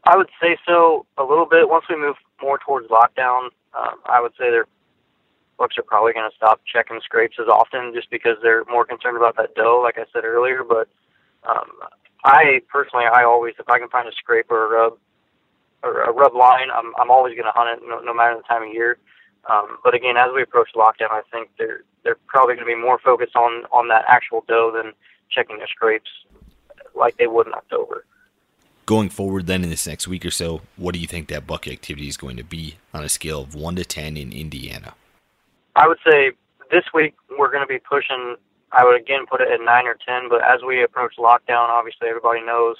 I 0.04 0.16
would 0.16 0.30
say 0.40 0.56
so 0.66 1.06
a 1.18 1.24
little 1.24 1.46
bit. 1.46 1.68
Once 1.68 1.84
we 1.90 1.96
move 1.96 2.16
more 2.40 2.58
towards 2.58 2.88
lockdown, 2.88 3.50
um, 3.74 3.98
I 4.06 4.20
would 4.20 4.32
say 4.38 4.50
their 4.50 4.66
books 5.58 5.76
are 5.76 5.82
probably 5.82 6.12
going 6.12 6.30
to 6.30 6.36
stop 6.36 6.60
checking 6.64 7.00
scrapes 7.04 7.36
as 7.40 7.48
often, 7.48 7.92
just 7.94 8.10
because 8.10 8.36
they're 8.42 8.64
more 8.66 8.84
concerned 8.84 9.16
about 9.16 9.36
that 9.36 9.54
doe, 9.56 9.80
like 9.82 9.98
I 9.98 10.04
said 10.12 10.24
earlier. 10.24 10.62
But 10.62 10.88
um, 11.42 11.70
I 12.24 12.62
personally, 12.68 13.06
I 13.12 13.24
always, 13.24 13.54
if 13.58 13.68
I 13.68 13.78
can 13.78 13.88
find 13.88 14.08
a 14.08 14.12
scrape 14.12 14.50
or 14.50 14.66
a 14.66 14.68
rub 14.68 14.98
or 15.82 16.02
a 16.02 16.12
rub 16.12 16.34
line, 16.34 16.68
I'm 16.72 16.92
I'm 16.98 17.10
always 17.10 17.34
going 17.34 17.46
to 17.46 17.52
hunt 17.54 17.76
it, 17.76 17.86
no, 17.86 17.98
no 18.00 18.14
matter 18.14 18.36
the 18.36 18.42
time 18.44 18.62
of 18.62 18.72
year. 18.72 18.98
Um, 19.50 19.78
but 19.82 19.94
again, 19.94 20.16
as 20.16 20.30
we 20.34 20.42
approach 20.42 20.68
lockdown, 20.76 21.10
I 21.10 21.22
think 21.32 21.50
they're 21.58 21.82
they're 22.04 22.18
probably 22.26 22.54
going 22.54 22.66
to 22.66 22.72
be 22.72 22.80
more 22.80 23.00
focused 23.00 23.34
on 23.34 23.64
on 23.72 23.88
that 23.88 24.04
actual 24.06 24.44
doe 24.46 24.70
than 24.74 24.92
checking 25.30 25.58
their 25.58 25.68
scrapes 25.68 26.10
like 26.94 27.16
they 27.16 27.26
would 27.26 27.46
in 27.46 27.54
October. 27.54 28.04
Going 28.86 29.08
forward, 29.08 29.46
then 29.46 29.62
in 29.62 29.70
this 29.70 29.86
next 29.86 30.08
week 30.08 30.24
or 30.24 30.30
so, 30.30 30.62
what 30.76 30.94
do 30.94 31.00
you 31.00 31.06
think 31.06 31.28
that 31.28 31.46
buck 31.46 31.68
activity 31.68 32.08
is 32.08 32.16
going 32.16 32.36
to 32.36 32.42
be 32.44 32.76
on 32.92 33.04
a 33.04 33.08
scale 33.08 33.42
of 33.42 33.54
1 33.54 33.76
to 33.76 33.84
10 33.84 34.16
in 34.16 34.32
Indiana? 34.32 34.94
I 35.76 35.86
would 35.86 35.98
say 36.04 36.32
this 36.70 36.84
week 36.94 37.14
we're 37.38 37.50
going 37.50 37.62
to 37.62 37.72
be 37.72 37.78
pushing. 37.78 38.36
I 38.72 38.84
would 38.84 39.00
again 39.00 39.26
put 39.26 39.40
it 39.40 39.50
at 39.50 39.60
nine 39.60 39.86
or 39.86 39.96
ten, 40.06 40.28
but 40.28 40.42
as 40.42 40.62
we 40.66 40.82
approach 40.82 41.14
lockdown, 41.18 41.68
obviously 41.68 42.08
everybody 42.08 42.40
knows 42.40 42.76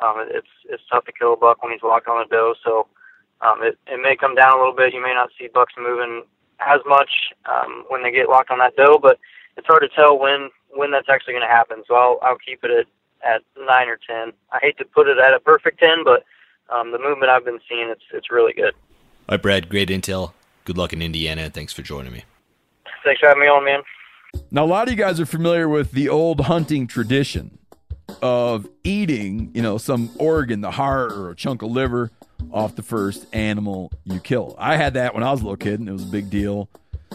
um, 0.00 0.26
it's 0.28 0.48
it's 0.68 0.82
tough 0.90 1.04
to 1.06 1.12
kill 1.12 1.34
a 1.34 1.36
buck 1.36 1.62
when 1.62 1.72
he's 1.72 1.82
locked 1.82 2.08
on 2.08 2.22
a 2.22 2.28
doe. 2.28 2.54
So 2.64 2.86
um, 3.40 3.62
it 3.62 3.78
it 3.86 4.00
may 4.02 4.16
come 4.16 4.34
down 4.34 4.54
a 4.54 4.58
little 4.58 4.74
bit. 4.74 4.94
You 4.94 5.02
may 5.02 5.14
not 5.14 5.30
see 5.38 5.48
bucks 5.52 5.74
moving 5.78 6.24
as 6.60 6.80
much 6.86 7.10
um, 7.46 7.84
when 7.88 8.02
they 8.02 8.10
get 8.10 8.28
locked 8.28 8.50
on 8.50 8.58
that 8.58 8.76
doe, 8.76 8.98
but 9.00 9.18
it's 9.56 9.66
hard 9.66 9.82
to 9.82 9.88
tell 9.88 10.18
when 10.18 10.50
when 10.74 10.90
that's 10.90 11.08
actually 11.08 11.34
going 11.34 11.46
to 11.46 11.52
happen. 11.52 11.82
So 11.86 11.94
I'll 11.94 12.18
I'll 12.22 12.38
keep 12.38 12.64
it 12.64 12.70
at 12.70 12.86
at 13.22 13.42
nine 13.58 13.88
or 13.88 13.98
ten. 14.06 14.32
I 14.52 14.58
hate 14.62 14.78
to 14.78 14.84
put 14.84 15.08
it 15.08 15.18
at 15.18 15.34
a 15.34 15.40
perfect 15.40 15.78
ten, 15.80 16.04
but 16.04 16.24
um, 16.74 16.92
the 16.92 16.98
movement 16.98 17.30
I've 17.30 17.44
been 17.44 17.60
seeing 17.68 17.88
it's 17.88 18.04
it's 18.12 18.30
really 18.30 18.52
good. 18.52 18.74
All 19.28 19.34
right, 19.34 19.42
Brad. 19.42 19.68
Great 19.68 19.88
intel. 19.88 20.32
Good 20.64 20.78
luck 20.78 20.92
in 20.92 21.02
Indiana. 21.02 21.50
Thanks 21.50 21.72
for 21.72 21.82
joining 21.82 22.12
me. 22.12 22.24
Thanks 23.04 23.20
for 23.20 23.28
having 23.28 23.42
me 23.42 23.48
on, 23.48 23.64
man. 23.64 23.82
Now, 24.50 24.64
a 24.64 24.66
lot 24.66 24.88
of 24.88 24.92
you 24.92 24.98
guys 24.98 25.18
are 25.18 25.26
familiar 25.26 25.68
with 25.68 25.92
the 25.92 26.08
old 26.08 26.42
hunting 26.42 26.86
tradition 26.86 27.58
of 28.22 28.68
eating, 28.84 29.50
you 29.54 29.62
know, 29.62 29.78
some 29.78 30.10
organ, 30.18 30.60
the 30.60 30.72
heart 30.72 31.12
or 31.12 31.30
a 31.30 31.36
chunk 31.36 31.62
of 31.62 31.70
liver 31.70 32.10
off 32.52 32.76
the 32.76 32.82
first 32.82 33.26
animal 33.32 33.92
you 34.04 34.20
kill. 34.20 34.56
I 34.58 34.76
had 34.76 34.94
that 34.94 35.14
when 35.14 35.22
I 35.22 35.30
was 35.30 35.40
a 35.40 35.44
little 35.44 35.56
kid, 35.56 35.80
and 35.80 35.88
it 35.88 35.92
was 35.92 36.04
a 36.04 36.10
big 36.10 36.30
deal. 36.30 36.68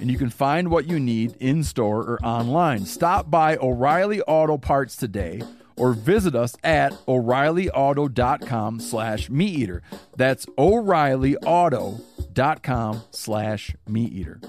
and 0.00 0.10
you 0.10 0.18
can 0.18 0.30
find 0.30 0.70
what 0.70 0.88
you 0.88 0.98
need 1.00 1.36
in 1.40 1.64
store 1.64 2.02
or 2.02 2.18
online. 2.24 2.84
Stop 2.86 3.30
by 3.30 3.56
O'Reilly 3.56 4.20
Auto 4.22 4.58
Parts 4.58 4.96
today 4.96 5.42
or 5.76 5.92
visit 5.92 6.34
us 6.34 6.56
at 6.64 6.92
o'reillyauto.com 7.06 8.80
slash 8.80 9.28
meateater. 9.28 9.80
That's 10.16 10.46
o'reillyauto.com 10.58 13.02
slash 13.10 13.76
meateater. 13.88 14.44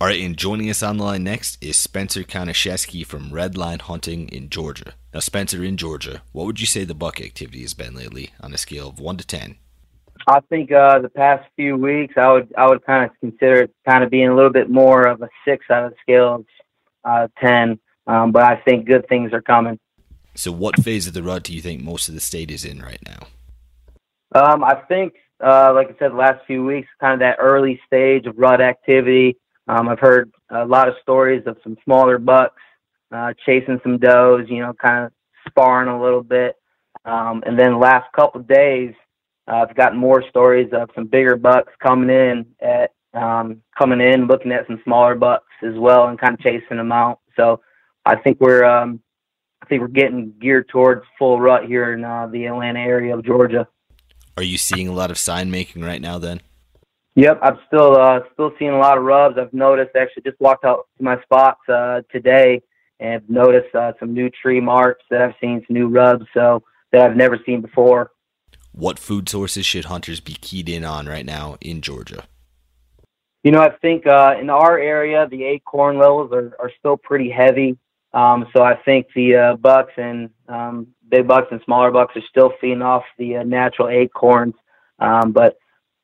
All 0.00 0.08
right, 0.08 0.20
and 0.20 0.36
joining 0.36 0.68
us 0.68 0.82
on 0.82 0.96
the 0.96 1.04
line 1.04 1.22
next 1.22 1.62
is 1.62 1.76
Spencer 1.76 2.24
Konashevsky 2.24 3.06
from 3.06 3.30
Redline 3.30 3.82
Hunting 3.82 4.28
in 4.30 4.48
Georgia. 4.48 4.94
Now, 5.14 5.20
Spencer, 5.20 5.62
in 5.62 5.76
Georgia, 5.76 6.22
what 6.32 6.46
would 6.46 6.58
you 6.58 6.66
say 6.66 6.82
the 6.82 6.92
buck 6.92 7.20
activity 7.20 7.62
has 7.62 7.72
been 7.72 7.94
lately 7.94 8.30
on 8.40 8.52
a 8.52 8.58
scale 8.58 8.88
of 8.88 8.98
1 8.98 9.18
to 9.18 9.24
10? 9.26 9.58
I 10.26 10.40
think 10.40 10.70
uh, 10.70 11.00
the 11.00 11.08
past 11.08 11.48
few 11.56 11.76
weeks, 11.76 12.14
I 12.16 12.32
would 12.32 12.52
I 12.56 12.66
would 12.66 12.84
kind 12.84 13.04
of 13.04 13.10
consider 13.20 13.62
it 13.62 13.74
kind 13.86 14.04
of 14.04 14.10
being 14.10 14.28
a 14.28 14.34
little 14.34 14.52
bit 14.52 14.70
more 14.70 15.06
of 15.06 15.22
a 15.22 15.28
six 15.46 15.66
out 15.70 15.84
of 15.84 15.90
the 15.92 15.96
scale 16.02 16.34
of 16.34 16.46
uh, 17.04 17.28
ten. 17.40 17.78
Um, 18.06 18.32
but 18.32 18.42
I 18.42 18.56
think 18.56 18.86
good 18.86 19.08
things 19.08 19.32
are 19.32 19.42
coming. 19.42 19.78
So, 20.34 20.50
what 20.50 20.82
phase 20.82 21.06
of 21.06 21.14
the 21.14 21.22
rut 21.22 21.44
do 21.44 21.54
you 21.54 21.60
think 21.60 21.82
most 21.82 22.08
of 22.08 22.14
the 22.14 22.20
state 22.20 22.50
is 22.50 22.64
in 22.64 22.80
right 22.80 23.00
now? 23.06 23.26
Um, 24.34 24.64
I 24.64 24.76
think, 24.88 25.14
uh, 25.44 25.72
like 25.74 25.88
I 25.88 25.98
said, 25.98 26.12
the 26.12 26.16
last 26.16 26.44
few 26.46 26.64
weeks, 26.64 26.88
kind 27.00 27.14
of 27.14 27.20
that 27.20 27.36
early 27.38 27.80
stage 27.86 28.26
of 28.26 28.38
rut 28.38 28.60
activity. 28.60 29.36
Um, 29.68 29.88
I've 29.88 30.00
heard 30.00 30.32
a 30.50 30.64
lot 30.64 30.88
of 30.88 30.94
stories 31.02 31.42
of 31.46 31.56
some 31.62 31.76
smaller 31.84 32.18
bucks 32.18 32.60
uh, 33.12 33.34
chasing 33.44 33.80
some 33.82 33.98
does, 33.98 34.46
you 34.48 34.60
know, 34.60 34.72
kind 34.72 35.06
of 35.06 35.12
sparring 35.48 35.88
a 35.88 36.02
little 36.02 36.22
bit. 36.22 36.56
Um, 37.04 37.42
and 37.46 37.58
then 37.58 37.72
the 37.72 37.78
last 37.78 38.10
couple 38.12 38.40
of 38.40 38.48
days, 38.48 38.94
I've 39.46 39.74
gotten 39.74 39.98
more 39.98 40.22
stories 40.28 40.70
of 40.72 40.90
some 40.94 41.06
bigger 41.06 41.36
bucks 41.36 41.72
coming 41.82 42.10
in 42.10 42.46
at 42.60 42.92
um, 43.14 43.60
coming 43.76 44.00
in, 44.00 44.26
looking 44.26 44.52
at 44.52 44.66
some 44.66 44.80
smaller 44.84 45.14
bucks 45.14 45.52
as 45.62 45.74
well, 45.76 46.08
and 46.08 46.18
kind 46.18 46.34
of 46.34 46.40
chasing 46.40 46.76
them 46.76 46.92
out. 46.92 47.20
So 47.36 47.60
I 48.06 48.16
think 48.16 48.40
we're 48.40 48.64
um, 48.64 49.00
I 49.62 49.66
think 49.66 49.80
we're 49.80 49.88
getting 49.88 50.32
geared 50.40 50.68
towards 50.68 51.04
full 51.18 51.40
rut 51.40 51.66
here 51.66 51.92
in 51.92 52.04
uh, 52.04 52.28
the 52.28 52.46
Atlanta 52.46 52.80
area 52.80 53.16
of 53.16 53.24
Georgia. 53.24 53.66
Are 54.36 54.42
you 54.42 54.58
seeing 54.58 54.88
a 54.88 54.92
lot 54.92 55.10
of 55.10 55.18
sign 55.18 55.50
making 55.50 55.82
right 55.82 56.00
now? 56.00 56.18
Then. 56.18 56.40
Yep, 57.14 57.40
I'm 57.42 57.58
still 57.66 57.96
uh, 57.96 58.20
still 58.32 58.52
seeing 58.58 58.70
a 58.70 58.78
lot 58.78 58.96
of 58.96 59.04
rubs. 59.04 59.36
I've 59.38 59.52
noticed 59.52 59.94
actually 59.96 60.22
just 60.22 60.40
walked 60.40 60.64
out 60.64 60.86
to 60.96 61.04
my 61.04 61.20
spots 61.22 61.60
uh, 61.68 62.00
today 62.10 62.62
and 63.00 63.22
noticed 63.28 63.74
uh, 63.74 63.92
some 64.00 64.14
new 64.14 64.30
tree 64.30 64.60
marks 64.60 65.04
that 65.10 65.20
I've 65.20 65.34
seen, 65.40 65.62
some 65.66 65.74
new 65.74 65.88
rubs 65.88 66.24
so 66.32 66.62
that 66.92 67.02
I've 67.02 67.16
never 67.16 67.38
seen 67.44 67.60
before. 67.60 68.12
What 68.72 68.98
food 68.98 69.28
sources 69.28 69.66
should 69.66 69.86
hunters 69.86 70.20
be 70.20 70.34
keyed 70.34 70.68
in 70.68 70.84
on 70.84 71.06
right 71.06 71.26
now 71.26 71.56
in 71.60 71.82
Georgia? 71.82 72.24
You 73.44 73.50
know, 73.50 73.60
I 73.60 73.70
think 73.70 74.06
uh, 74.06 74.36
in 74.40 74.50
our 74.50 74.78
area, 74.78 75.26
the 75.28 75.44
acorn 75.44 75.98
levels 75.98 76.32
are, 76.32 76.52
are 76.58 76.70
still 76.78 76.96
pretty 76.96 77.30
heavy. 77.30 77.76
Um, 78.14 78.46
so 78.54 78.62
I 78.62 78.76
think 78.76 79.06
the 79.14 79.36
uh, 79.36 79.56
bucks 79.56 79.92
and 79.96 80.30
um, 80.48 80.88
big 81.08 81.26
bucks 81.26 81.48
and 81.50 81.60
smaller 81.64 81.90
bucks 81.90 82.16
are 82.16 82.22
still 82.28 82.52
feeding 82.60 82.82
off 82.82 83.04
the 83.18 83.38
uh, 83.38 83.42
natural 83.42 83.88
acorns. 83.88 84.54
Um, 84.98 85.32
but 85.32 85.56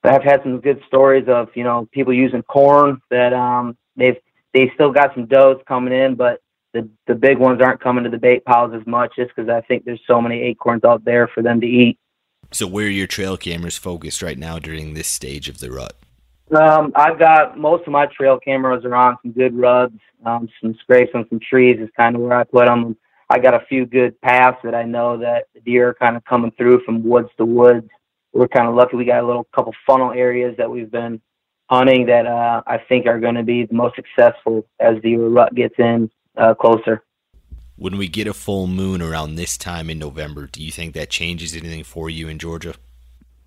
I've 0.02 0.22
had 0.22 0.42
some 0.42 0.60
good 0.60 0.82
stories 0.86 1.26
of 1.28 1.48
you 1.54 1.64
know 1.64 1.88
people 1.92 2.12
using 2.12 2.42
corn 2.42 3.00
that 3.10 3.32
um, 3.32 3.76
they've 3.96 4.16
they 4.54 4.70
still 4.74 4.90
got 4.90 5.14
some 5.14 5.26
does 5.26 5.56
coming 5.66 5.92
in, 5.92 6.14
but 6.14 6.40
the 6.72 6.88
the 7.06 7.14
big 7.14 7.38
ones 7.38 7.60
aren't 7.62 7.80
coming 7.80 8.04
to 8.04 8.10
the 8.10 8.18
bait 8.18 8.44
piles 8.44 8.72
as 8.74 8.86
much 8.86 9.16
just 9.16 9.30
because 9.34 9.50
I 9.50 9.60
think 9.62 9.84
there's 9.84 10.00
so 10.06 10.20
many 10.20 10.40
acorns 10.42 10.84
out 10.84 11.04
there 11.04 11.28
for 11.28 11.42
them 11.42 11.60
to 11.60 11.66
eat. 11.66 11.98
So 12.50 12.66
where 12.66 12.86
are 12.86 12.90
your 12.90 13.06
trail 13.06 13.36
cameras 13.36 13.76
focused 13.76 14.22
right 14.22 14.38
now 14.38 14.58
during 14.58 14.94
this 14.94 15.08
stage 15.08 15.48
of 15.48 15.58
the 15.60 15.70
rut? 15.70 15.94
Um, 16.56 16.92
I've 16.96 17.18
got 17.18 17.58
most 17.58 17.86
of 17.86 17.92
my 17.92 18.06
trail 18.06 18.38
cameras 18.38 18.84
are 18.84 18.94
on 18.94 19.18
some 19.22 19.32
good 19.32 19.54
rubs, 19.54 19.98
um, 20.24 20.48
some 20.62 20.74
scrapes 20.80 21.10
on 21.14 21.26
some 21.28 21.40
trees 21.40 21.78
is 21.78 21.90
kind 21.96 22.16
of 22.16 22.22
where 22.22 22.38
I 22.38 22.44
put 22.44 22.66
them. 22.66 22.96
I 23.28 23.38
got 23.38 23.52
a 23.52 23.66
few 23.68 23.84
good 23.84 24.18
paths 24.22 24.56
that 24.64 24.74
I 24.74 24.84
know 24.84 25.18
that 25.18 25.48
the 25.54 25.60
deer 25.60 25.90
are 25.90 25.94
kind 25.94 26.16
of 26.16 26.24
coming 26.24 26.50
through 26.52 26.82
from 26.84 27.04
woods 27.04 27.28
to 27.36 27.44
woods. 27.44 27.86
We're 28.32 28.48
kind 28.48 28.66
of 28.66 28.74
lucky. 28.74 28.96
We 28.96 29.04
got 29.04 29.22
a 29.22 29.26
little 29.26 29.46
couple 29.54 29.74
funnel 29.86 30.12
areas 30.12 30.56
that 30.56 30.70
we've 30.70 30.90
been 30.90 31.20
hunting 31.68 32.06
that 32.06 32.26
uh, 32.26 32.62
I 32.66 32.78
think 32.78 33.06
are 33.06 33.20
going 33.20 33.34
to 33.34 33.42
be 33.42 33.66
the 33.66 33.74
most 33.74 33.96
successful 33.96 34.66
as 34.80 34.96
the 35.02 35.16
rut 35.16 35.54
gets 35.54 35.74
in 35.78 36.10
uh, 36.38 36.54
closer. 36.54 37.02
When 37.78 37.96
we 37.96 38.08
get 38.08 38.26
a 38.26 38.34
full 38.34 38.66
moon 38.66 39.00
around 39.00 39.36
this 39.36 39.56
time 39.56 39.88
in 39.88 40.00
November, 40.00 40.48
do 40.48 40.60
you 40.60 40.72
think 40.72 40.94
that 40.94 41.10
changes 41.10 41.54
anything 41.54 41.84
for 41.84 42.10
you 42.10 42.26
in 42.26 42.40
Georgia? 42.40 42.74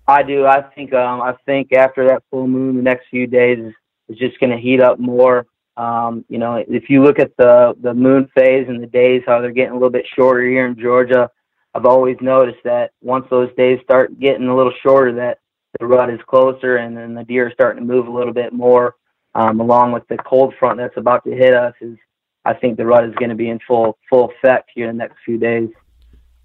I 0.08 0.22
do. 0.22 0.46
I 0.46 0.62
think 0.62 0.94
um, 0.94 1.20
I 1.20 1.34
think 1.44 1.74
after 1.74 2.08
that 2.08 2.22
full 2.30 2.46
moon, 2.46 2.76
the 2.76 2.82
next 2.82 3.08
few 3.10 3.26
days 3.26 3.58
is, 3.58 3.74
just 4.18 4.40
going 4.40 4.50
to 4.50 4.58
heat 4.58 4.80
up 4.80 4.98
more. 4.98 5.46
Um, 5.76 6.24
you 6.28 6.38
know, 6.38 6.56
if 6.66 6.88
you 6.88 7.02
look 7.02 7.18
at 7.18 7.36
the 7.36 7.74
the 7.82 7.92
moon 7.92 8.30
phase 8.34 8.66
and 8.68 8.82
the 8.82 8.86
days, 8.86 9.22
how 9.26 9.42
they're 9.42 9.52
getting 9.52 9.72
a 9.72 9.74
little 9.74 9.90
bit 9.90 10.06
shorter 10.16 10.42
here 10.42 10.66
in 10.66 10.80
Georgia, 10.80 11.30
I've 11.74 11.86
always 11.86 12.16
noticed 12.22 12.64
that 12.64 12.92
once 13.02 13.26
those 13.28 13.54
days 13.56 13.80
start 13.84 14.18
getting 14.18 14.48
a 14.48 14.56
little 14.56 14.72
shorter, 14.82 15.12
that 15.16 15.40
the 15.78 15.86
rut 15.86 16.08
is 16.08 16.20
closer, 16.26 16.76
and 16.76 16.96
then 16.96 17.14
the 17.14 17.24
deer 17.24 17.48
are 17.48 17.52
starting 17.52 17.86
to 17.86 17.92
move 17.92 18.06
a 18.06 18.10
little 18.10 18.32
bit 18.32 18.54
more. 18.54 18.94
Um, 19.34 19.60
along 19.60 19.92
with 19.92 20.06
the 20.08 20.16
cold 20.18 20.54
front 20.58 20.78
that's 20.78 20.96
about 20.96 21.22
to 21.24 21.30
hit 21.30 21.52
us, 21.52 21.74
is 21.82 21.98
I 22.44 22.54
think 22.54 22.76
the 22.76 22.86
rut 22.86 23.04
is 23.04 23.14
going 23.14 23.30
to 23.30 23.34
be 23.36 23.48
in 23.48 23.60
full 23.66 23.98
full 24.10 24.30
effect 24.30 24.70
here 24.74 24.88
in 24.88 24.96
the 24.96 25.04
next 25.04 25.18
few 25.24 25.38
days. 25.38 25.68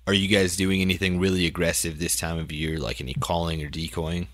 Are 0.06 0.14
you 0.14 0.28
guys 0.30 0.56
doing 0.56 0.82
anything 0.82 1.20
really 1.20 1.46
aggressive 1.46 2.00
this 2.00 2.16
time 2.16 2.40
of 2.40 2.52
year, 2.52 2.80
like 2.80 3.02
any 3.02 3.14
calling 3.16 3.62
or 3.62 3.70
decoying? 3.70 4.28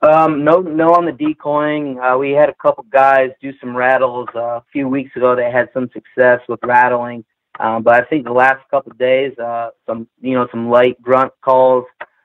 Um, 0.00 0.44
no, 0.44 0.60
no, 0.60 0.94
on 0.94 1.04
the 1.04 1.12
decoying. 1.12 2.00
Uh, 2.00 2.16
we 2.16 2.32
had 2.32 2.48
a 2.48 2.54
couple 2.54 2.84
guys 2.90 3.30
do 3.40 3.52
some 3.60 3.76
rattles 3.76 4.28
uh, 4.34 4.40
a 4.56 4.64
few 4.72 4.88
weeks 4.88 5.14
ago. 5.14 5.36
They 5.36 5.50
had 5.50 5.68
some 5.72 5.90
success 5.92 6.40
with 6.48 6.58
rattling, 6.64 7.24
um, 7.60 7.82
but 7.82 8.02
I 8.02 8.06
think 8.06 8.24
the 8.24 8.32
last 8.32 8.68
couple 8.70 8.92
of 8.92 8.98
days, 8.98 9.38
uh, 9.38 9.70
some 9.86 10.08
you 10.20 10.34
know 10.34 10.48
some 10.50 10.70
light 10.70 11.00
grunt 11.02 11.32
calls, 11.42 11.84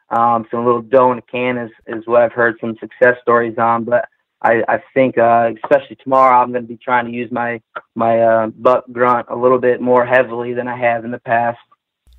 um, 0.10 0.48
some 0.50 0.66
little 0.66 0.82
doe 0.82 1.12
in 1.12 1.20
a 1.20 1.22
can 1.22 1.58
is 1.58 1.72
is 1.86 2.08
what 2.08 2.24
I've 2.24 2.34
heard 2.34 2.56
some 2.60 2.76
success 2.80 3.18
stories 3.22 3.58
on. 3.58 3.84
But 3.84 4.08
I, 4.42 4.64
I 4.68 4.84
think 4.94 5.18
uh, 5.18 5.52
especially 5.64 5.96
tomorrow, 5.98 6.42
I'm 6.42 6.52
going 6.52 6.64
to 6.64 6.68
be 6.68 6.78
trying 6.78 7.06
to 7.06 7.12
use 7.12 7.32
my 7.32 7.62
my 7.96 8.22
uh, 8.22 8.48
buck 8.48 8.86
grunt 8.92 9.28
a 9.30 9.36
little 9.36 9.60
bit 9.60 9.82
more 9.82 10.06
heavily 10.06 10.54
than 10.54 10.68
I 10.68 10.78
have 10.78 11.06
in 11.06 11.12
the 11.12 11.20
past. 11.20 11.58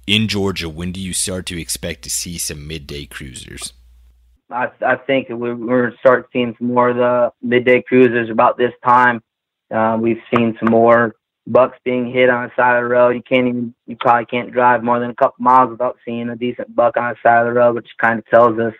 In 0.07 0.27
Georgia, 0.27 0.69
when 0.69 0.91
do 0.91 1.01
you 1.01 1.13
start 1.13 1.47
to 1.47 1.61
expect 1.61 2.03
to 2.03 2.11
see 2.11 2.39
some 2.39 2.67
midday 2.67 3.05
cruisers? 3.07 3.73
I, 4.51 4.69
I 4.81 4.97
think 4.97 5.29
we're, 5.29 5.55
we're 5.55 5.83
going 5.83 5.93
to 5.93 5.99
start 5.99 6.29
seeing 6.33 6.55
some 6.59 6.69
more 6.69 6.89
of 6.89 6.97
the 6.97 7.31
midday 7.43 7.83
cruisers 7.83 8.31
about 8.31 8.57
this 8.57 8.73
time. 8.85 9.23
Uh, 9.71 9.99
we've 10.01 10.23
seen 10.35 10.57
some 10.59 10.71
more 10.71 11.15
bucks 11.47 11.79
being 11.85 12.11
hit 12.11 12.31
on 12.31 12.45
the 12.45 12.51
side 12.57 12.77
of 12.77 12.85
the 12.85 12.89
road. 12.89 13.11
You 13.11 13.23
can't 13.23 13.49
even, 13.49 13.75
you 13.87 13.97
probably 14.01 14.25
can't 14.27 14.53
drive 14.53 14.83
more 14.83 14.99
than 14.99 15.11
a 15.11 15.15
couple 15.15 15.45
miles 15.45 15.71
without 15.71 15.99
seeing 16.05 16.31
a 16.31 16.37
decent 16.37 16.75
buck 16.75 16.97
on 16.97 17.11
the 17.11 17.17
side 17.23 17.47
of 17.47 17.53
the 17.53 17.61
road, 17.61 17.75
which 17.75 17.89
kind 18.01 18.19
of 18.19 18.27
tells 18.27 18.59
us 18.59 18.75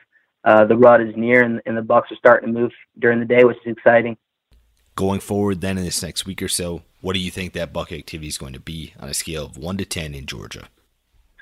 uh, 0.45 0.65
the 0.65 0.77
rut 0.77 1.01
is 1.01 1.15
near 1.17 1.43
and, 1.43 1.61
and 1.67 1.77
the 1.77 1.83
bucks 1.83 2.11
are 2.13 2.17
starting 2.17 2.53
to 2.53 2.61
move 2.61 2.73
during 2.99 3.21
the 3.21 3.27
day, 3.27 3.45
which 3.45 3.59
is 3.65 3.77
exciting. 3.77 4.17
Going 4.95 5.21
forward, 5.21 5.61
then 5.61 5.79
in 5.79 5.85
this 5.85 6.03
next 6.03 6.27
week 6.27 6.43
or 6.43 6.49
so, 6.49 6.83
what 7.01 7.13
do 7.13 7.21
you 7.21 7.31
think 7.31 7.53
that 7.53 7.73
buck 7.73 7.93
activity 7.93 8.29
is 8.29 8.39
going 8.39 8.53
to 8.53 8.61
be 8.61 8.95
on 8.99 9.09
a 9.09 9.15
scale 9.15 9.47
of 9.47 9.57
one 9.57 9.77
to 9.77 9.85
ten 9.85 10.15
in 10.15 10.27
Georgia? 10.27 10.69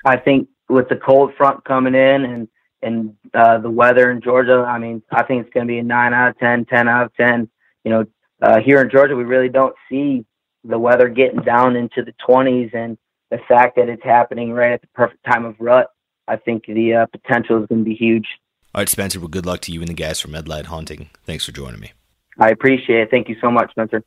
I 0.05 0.17
think 0.17 0.47
with 0.69 0.89
the 0.89 0.95
cold 0.95 1.33
front 1.35 1.63
coming 1.65 1.95
in 1.95 2.25
and 2.25 2.47
and 2.83 3.15
uh, 3.33 3.57
the 3.57 3.69
weather 3.69 4.11
in 4.11 4.21
Georgia, 4.21 4.63
I 4.67 4.77
mean, 4.77 5.01
I 5.11 5.23
think 5.23 5.43
it's 5.43 5.53
going 5.53 5.65
to 5.65 5.71
be 5.71 5.79
a 5.79 5.83
nine 5.83 6.13
out 6.13 6.29
of 6.29 6.37
10, 6.37 6.65
10 6.65 6.87
out 6.87 7.05
of 7.05 7.15
ten. 7.15 7.49
You 7.83 7.91
know, 7.91 8.05
uh, 8.39 8.59
here 8.59 8.81
in 8.81 8.89
Georgia, 8.91 9.15
we 9.15 9.23
really 9.23 9.49
don't 9.49 9.75
see 9.89 10.25
the 10.63 10.77
weather 10.77 11.09
getting 11.09 11.41
down 11.41 11.75
into 11.75 12.03
the 12.03 12.13
20s, 12.27 12.75
and 12.75 12.97
the 13.31 13.39
fact 13.47 13.77
that 13.77 13.89
it's 13.89 14.03
happening 14.03 14.51
right 14.51 14.73
at 14.73 14.81
the 14.81 14.87
perfect 14.93 15.23
time 15.25 15.45
of 15.45 15.55
rut, 15.59 15.87
I 16.27 16.35
think 16.35 16.65
the 16.67 16.93
uh, 16.93 17.05
potential 17.07 17.61
is 17.61 17.67
going 17.67 17.83
to 17.83 17.89
be 17.89 17.95
huge. 17.95 18.27
All 18.77 18.81
right, 18.81 18.89
Spencer. 18.89 19.19
Well, 19.19 19.27
good 19.27 19.47
luck 19.47 19.61
to 19.61 19.71
you 19.71 19.79
and 19.79 19.87
the 19.87 19.95
guys 19.95 20.19
from 20.19 20.33
Redline 20.33 20.65
Hunting. 20.65 21.09
Thanks 21.25 21.43
for 21.43 21.51
joining 21.51 21.79
me. 21.79 21.93
I 22.37 22.51
appreciate 22.51 22.99
it. 22.99 23.09
Thank 23.09 23.27
you 23.27 23.35
so 23.41 23.49
much, 23.49 23.71
Spencer. 23.71 24.03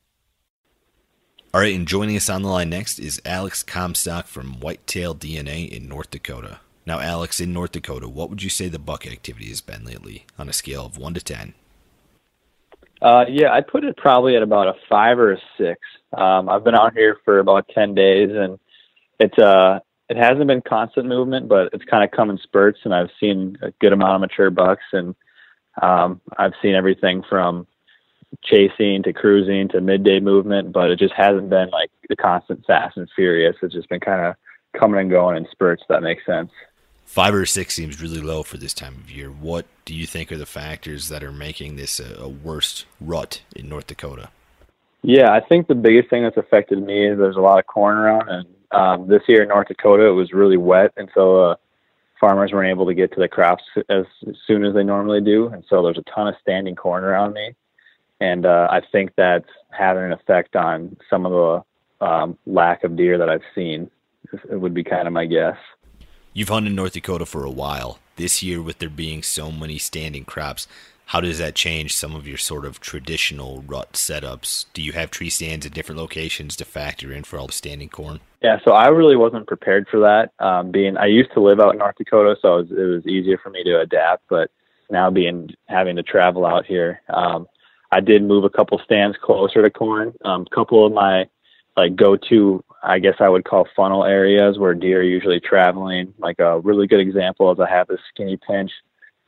All 1.52 1.60
right, 1.60 1.74
and 1.74 1.88
joining 1.88 2.14
us 2.14 2.30
on 2.30 2.42
the 2.42 2.48
line 2.48 2.70
next 2.70 3.00
is 3.00 3.20
Alex 3.24 3.64
Comstock 3.64 4.28
from 4.28 4.60
Whitetail 4.60 5.16
DNA 5.16 5.68
in 5.68 5.88
North 5.88 6.12
Dakota. 6.12 6.60
Now, 6.86 7.00
Alex, 7.00 7.40
in 7.40 7.52
North 7.52 7.72
Dakota, 7.72 8.08
what 8.08 8.30
would 8.30 8.44
you 8.44 8.48
say 8.48 8.68
the 8.68 8.78
buck 8.78 9.08
activity 9.08 9.48
has 9.48 9.60
been 9.60 9.84
lately 9.84 10.24
on 10.38 10.48
a 10.48 10.52
scale 10.52 10.86
of 10.86 10.96
1 10.96 11.14
to 11.14 11.20
10? 11.20 11.54
Uh, 13.02 13.24
yeah, 13.28 13.52
I'd 13.52 13.66
put 13.66 13.82
it 13.82 13.96
probably 13.96 14.36
at 14.36 14.42
about 14.44 14.68
a 14.68 14.74
5 14.88 15.18
or 15.18 15.32
a 15.32 15.38
6. 15.58 15.80
Um, 16.16 16.48
I've 16.48 16.62
been 16.62 16.76
out 16.76 16.92
here 16.92 17.16
for 17.24 17.40
about 17.40 17.68
10 17.74 17.96
days, 17.96 18.30
and 18.32 18.56
it's 19.18 19.36
uh, 19.36 19.80
it 20.10 20.16
hasn't 20.16 20.48
been 20.48 20.60
constant 20.60 21.06
movement, 21.06 21.48
but 21.48 21.70
it's 21.72 21.84
kind 21.84 22.02
of 22.02 22.10
come 22.10 22.30
in 22.30 22.38
spurts, 22.38 22.80
and 22.82 22.92
I've 22.92 23.10
seen 23.20 23.56
a 23.62 23.70
good 23.80 23.92
amount 23.92 24.16
of 24.16 24.20
mature 24.20 24.50
bucks, 24.50 24.82
and 24.92 25.14
um, 25.80 26.20
I've 26.36 26.52
seen 26.60 26.74
everything 26.74 27.22
from 27.28 27.68
chasing 28.42 29.04
to 29.04 29.12
cruising 29.12 29.68
to 29.68 29.80
midday 29.80 30.18
movement, 30.18 30.72
but 30.72 30.90
it 30.90 30.98
just 30.98 31.14
hasn't 31.14 31.48
been 31.48 31.70
like 31.70 31.90
the 32.08 32.16
constant 32.16 32.66
fast 32.66 32.96
and 32.96 33.08
furious. 33.14 33.54
It's 33.62 33.72
just 33.72 33.88
been 33.88 34.00
kind 34.00 34.26
of 34.26 34.34
coming 34.78 35.00
and 35.00 35.10
going 35.10 35.36
in 35.36 35.46
spurts. 35.52 35.84
That 35.88 36.02
makes 36.02 36.26
sense. 36.26 36.50
Five 37.04 37.32
or 37.32 37.46
six 37.46 37.74
seems 37.74 38.02
really 38.02 38.20
low 38.20 38.42
for 38.42 38.56
this 38.56 38.74
time 38.74 38.96
of 38.96 39.10
year. 39.12 39.30
What 39.30 39.66
do 39.84 39.94
you 39.94 40.06
think 40.06 40.32
are 40.32 40.36
the 40.36 40.46
factors 40.46 41.08
that 41.08 41.22
are 41.22 41.32
making 41.32 41.76
this 41.76 42.00
a, 42.00 42.20
a 42.20 42.28
worst 42.28 42.84
rut 43.00 43.42
in 43.54 43.68
North 43.68 43.86
Dakota? 43.86 44.30
Yeah, 45.02 45.32
I 45.32 45.40
think 45.40 45.68
the 45.68 45.74
biggest 45.76 46.10
thing 46.10 46.24
that's 46.24 46.36
affected 46.36 46.82
me 46.82 47.08
is 47.08 47.16
there's 47.16 47.36
a 47.36 47.40
lot 47.40 47.60
of 47.60 47.66
corn 47.66 47.96
around, 47.96 48.28
and 48.28 48.46
um, 48.72 49.08
this 49.08 49.22
year 49.28 49.42
in 49.42 49.48
North 49.48 49.68
Dakota 49.68 50.06
it 50.06 50.12
was 50.12 50.32
really 50.32 50.56
wet, 50.56 50.92
and 50.96 51.10
so 51.14 51.50
uh, 51.50 51.54
farmers 52.20 52.52
weren't 52.52 52.70
able 52.70 52.86
to 52.86 52.94
get 52.94 53.12
to 53.12 53.20
the 53.20 53.28
crops 53.28 53.64
as, 53.88 54.04
soon 54.46 54.64
as 54.64 54.74
they 54.74 54.84
normally 54.84 55.20
do, 55.20 55.48
and 55.48 55.64
so 55.68 55.82
there's 55.82 55.98
a 55.98 56.10
ton 56.14 56.28
of 56.28 56.34
standing 56.40 56.74
corn 56.74 57.04
around 57.04 57.32
me 57.32 57.54
and 58.20 58.44
uh, 58.44 58.68
I 58.70 58.82
think 58.92 59.12
that's 59.16 59.48
having 59.70 60.04
an 60.04 60.12
effect 60.12 60.54
on 60.54 60.96
some 61.08 61.26
of 61.26 61.32
the 61.32 62.06
um, 62.06 62.38
lack 62.46 62.84
of 62.84 62.96
deer 62.96 63.18
that 63.18 63.28
I've 63.28 63.42
seen. 63.54 63.90
It 64.50 64.60
would 64.60 64.74
be 64.74 64.84
kind 64.84 65.06
of 65.06 65.12
my 65.12 65.26
guess. 65.26 65.56
You've 66.32 66.50
hunted 66.50 66.72
North 66.72 66.92
Dakota 66.92 67.26
for 67.26 67.44
a 67.44 67.50
while. 67.50 67.98
This 68.16 68.42
year, 68.42 68.60
with 68.60 68.78
there 68.78 68.90
being 68.90 69.22
so 69.22 69.50
many 69.50 69.78
standing 69.78 70.24
crops, 70.24 70.68
how 71.10 71.20
does 71.20 71.38
that 71.38 71.56
change 71.56 71.92
some 71.92 72.14
of 72.14 72.28
your 72.28 72.38
sort 72.38 72.64
of 72.64 72.78
traditional 72.78 73.64
rut 73.66 73.94
setups? 73.94 74.66
Do 74.72 74.80
you 74.80 74.92
have 74.92 75.10
tree 75.10 75.28
stands 75.28 75.66
at 75.66 75.74
different 75.74 76.00
locations 76.00 76.54
to 76.54 76.64
factor 76.64 77.12
in 77.12 77.24
for 77.24 77.36
all 77.36 77.48
the 77.48 77.52
standing 77.52 77.88
corn? 77.88 78.20
Yeah, 78.40 78.58
so 78.64 78.74
I 78.74 78.86
really 78.90 79.16
wasn't 79.16 79.48
prepared 79.48 79.88
for 79.90 79.98
that. 79.98 80.30
Um, 80.38 80.70
being 80.70 80.96
I 80.96 81.06
used 81.06 81.32
to 81.32 81.40
live 81.40 81.58
out 81.58 81.72
in 81.72 81.78
North 81.80 81.96
Dakota, 81.98 82.36
so 82.40 82.58
it 82.58 82.60
was, 82.60 82.70
it 82.70 82.84
was 82.84 83.06
easier 83.08 83.38
for 83.42 83.50
me 83.50 83.64
to 83.64 83.80
adapt. 83.80 84.22
But 84.30 84.52
now 84.88 85.10
being 85.10 85.50
having 85.66 85.96
to 85.96 86.04
travel 86.04 86.46
out 86.46 86.64
here, 86.64 87.02
um, 87.08 87.48
I 87.90 87.98
did 87.98 88.22
move 88.22 88.44
a 88.44 88.48
couple 88.48 88.80
stands 88.84 89.16
closer 89.20 89.62
to 89.62 89.70
corn. 89.70 90.14
A 90.24 90.28
um, 90.28 90.46
couple 90.54 90.86
of 90.86 90.92
my 90.92 91.28
like 91.76 91.96
go-to, 91.96 92.62
I 92.84 93.00
guess 93.00 93.16
I 93.18 93.28
would 93.28 93.44
call 93.44 93.66
funnel 93.74 94.04
areas 94.04 94.58
where 94.58 94.74
deer 94.74 95.00
are 95.00 95.02
usually 95.02 95.40
traveling. 95.40 96.14
Like 96.18 96.38
a 96.38 96.60
really 96.60 96.86
good 96.86 97.00
example 97.00 97.50
is 97.50 97.58
I 97.58 97.68
have 97.68 97.88
this 97.88 97.98
skinny 98.14 98.38
pinch 98.46 98.70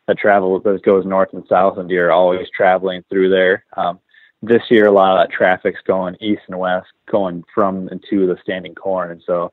that 0.08 0.18
travels 0.18 0.62
that 0.64 0.82
goes 0.82 1.06
north 1.06 1.30
and 1.32 1.44
south, 1.48 1.78
and 1.78 1.88
deer 1.88 2.08
are 2.08 2.12
always 2.12 2.48
traveling 2.54 3.02
through 3.08 3.30
there. 3.30 3.64
Um, 3.76 4.00
this 4.42 4.62
year, 4.70 4.86
a 4.86 4.92
lot 4.92 5.16
of 5.16 5.22
that 5.28 5.34
traffic's 5.34 5.80
going 5.86 6.16
east 6.20 6.42
and 6.48 6.58
west, 6.58 6.88
going 7.10 7.44
from 7.54 7.88
and 7.88 8.02
to 8.10 8.26
the 8.26 8.36
standing 8.42 8.74
corn, 8.74 9.10
and 9.10 9.22
so 9.26 9.52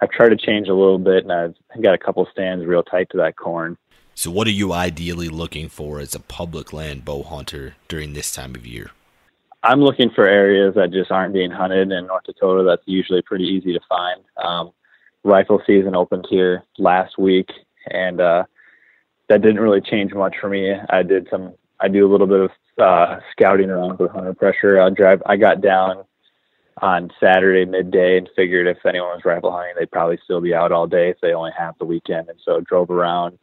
I've 0.00 0.10
tried 0.10 0.30
to 0.30 0.36
change 0.36 0.68
a 0.68 0.74
little 0.74 0.98
bit, 0.98 1.24
and 1.24 1.32
I've 1.32 1.82
got 1.82 1.94
a 1.94 1.98
couple 1.98 2.26
stands 2.32 2.64
real 2.64 2.82
tight 2.82 3.08
to 3.10 3.18
that 3.18 3.36
corn. 3.36 3.76
So, 4.14 4.30
what 4.30 4.46
are 4.46 4.52
you 4.52 4.72
ideally 4.72 5.28
looking 5.28 5.68
for 5.68 6.00
as 6.00 6.14
a 6.14 6.20
public 6.20 6.72
land 6.72 7.04
bow 7.04 7.22
hunter 7.22 7.74
during 7.88 8.14
this 8.14 8.32
time 8.32 8.54
of 8.54 8.66
year? 8.66 8.90
I'm 9.62 9.82
looking 9.82 10.10
for 10.10 10.26
areas 10.26 10.74
that 10.74 10.90
just 10.90 11.10
aren't 11.10 11.34
being 11.34 11.50
hunted 11.50 11.92
in 11.92 12.06
North 12.06 12.24
Dakota. 12.24 12.64
That's 12.64 12.82
usually 12.86 13.20
pretty 13.22 13.44
easy 13.44 13.74
to 13.74 13.80
find. 13.88 14.22
Um, 14.42 14.72
rifle 15.22 15.60
season 15.66 15.94
opened 15.94 16.26
here 16.30 16.64
last 16.78 17.18
week, 17.18 17.48
and 17.90 18.20
uh, 18.20 18.44
that 19.30 19.42
didn't 19.42 19.60
really 19.60 19.80
change 19.80 20.12
much 20.12 20.34
for 20.40 20.48
me. 20.48 20.74
I 20.90 21.02
did 21.02 21.28
some, 21.30 21.54
I 21.80 21.88
do 21.88 22.06
a 22.06 22.10
little 22.10 22.26
bit 22.26 22.40
of 22.40 22.50
uh, 22.78 23.20
scouting 23.30 23.70
around 23.70 23.98
with 23.98 24.10
hunter 24.10 24.34
pressure. 24.34 24.80
I 24.80 24.90
drive, 24.90 25.22
I 25.24 25.36
got 25.36 25.60
down 25.62 26.04
on 26.82 27.10
Saturday 27.20 27.64
midday 27.64 28.18
and 28.18 28.28
figured 28.34 28.66
if 28.66 28.84
anyone 28.84 29.10
was 29.10 29.24
rifle 29.24 29.52
hunting, 29.52 29.74
they'd 29.78 29.90
probably 29.90 30.18
still 30.24 30.40
be 30.40 30.52
out 30.52 30.72
all 30.72 30.86
day 30.86 31.10
if 31.10 31.16
they 31.22 31.32
only 31.32 31.52
have 31.56 31.78
the 31.78 31.84
weekend, 31.84 32.28
and 32.28 32.38
so 32.44 32.60
drove 32.60 32.90
around 32.90 33.38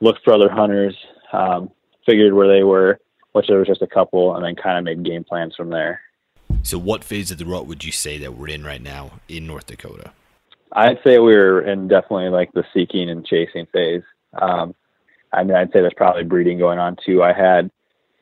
looked 0.00 0.24
for 0.24 0.32
other 0.32 0.50
hunters, 0.50 0.96
um, 1.32 1.70
figured 2.06 2.32
where 2.32 2.48
they 2.48 2.64
were, 2.64 2.98
which 3.32 3.46
there 3.46 3.58
was 3.58 3.68
just 3.68 3.82
a 3.82 3.86
couple, 3.86 4.34
and 4.34 4.44
then 4.44 4.56
kind 4.56 4.78
of 4.78 4.84
made 4.84 5.04
game 5.04 5.24
plans 5.24 5.54
from 5.54 5.70
there. 5.70 6.00
So, 6.62 6.78
what 6.78 7.04
phase 7.04 7.30
of 7.30 7.38
the 7.38 7.46
rut 7.46 7.66
would 7.66 7.84
you 7.84 7.92
say 7.92 8.18
that 8.18 8.34
we're 8.34 8.48
in 8.48 8.64
right 8.64 8.82
now 8.82 9.20
in 9.28 9.46
North 9.46 9.66
Dakota? 9.66 10.12
I'd 10.72 10.98
say 11.04 11.18
we're 11.18 11.60
in 11.60 11.88
definitely 11.88 12.28
like 12.28 12.52
the 12.52 12.64
seeking 12.74 13.10
and 13.10 13.26
chasing 13.26 13.66
phase. 13.72 14.02
Um, 14.40 14.74
I 15.32 15.44
mean, 15.44 15.56
I'd 15.56 15.68
say 15.68 15.80
there's 15.80 15.94
probably 15.94 16.24
breeding 16.24 16.58
going 16.58 16.78
on 16.78 16.96
too. 17.04 17.22
I 17.22 17.32
had, 17.32 17.70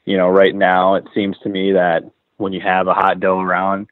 you 0.04 0.16
know, 0.16 0.28
right 0.28 0.54
now 0.54 0.94
it 0.94 1.04
seems 1.14 1.38
to 1.38 1.48
me 1.48 1.72
that 1.72 2.04
when 2.36 2.52
you 2.52 2.60
have 2.60 2.86
a 2.86 2.94
hot 2.94 3.20
doe 3.20 3.40
around, 3.40 3.88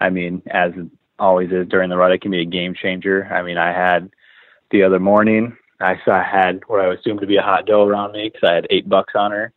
I 0.00 0.10
mean, 0.10 0.42
as 0.50 0.72
always 1.18 1.50
is 1.50 1.68
during 1.68 1.90
the 1.90 1.96
rut, 1.96 2.12
it 2.12 2.22
can 2.22 2.30
be 2.30 2.42
a 2.42 2.46
game 2.46 2.74
changer. 2.74 3.26
I 3.26 3.42
mean, 3.42 3.58
I 3.58 3.72
had 3.72 4.10
the 4.70 4.82
other 4.82 5.00
morning, 5.00 5.56
I 5.80 5.98
saw 6.04 6.12
I 6.12 6.22
had 6.22 6.62
what 6.66 6.80
I 6.80 6.92
assumed 6.92 7.20
to 7.20 7.26
be 7.26 7.36
a 7.36 7.42
hot 7.42 7.66
doe 7.66 7.86
around 7.86 8.12
me 8.12 8.28
because 8.28 8.48
I 8.48 8.54
had 8.54 8.66
eight 8.70 8.88
bucks 8.88 9.14
on 9.14 9.30
her. 9.30 9.52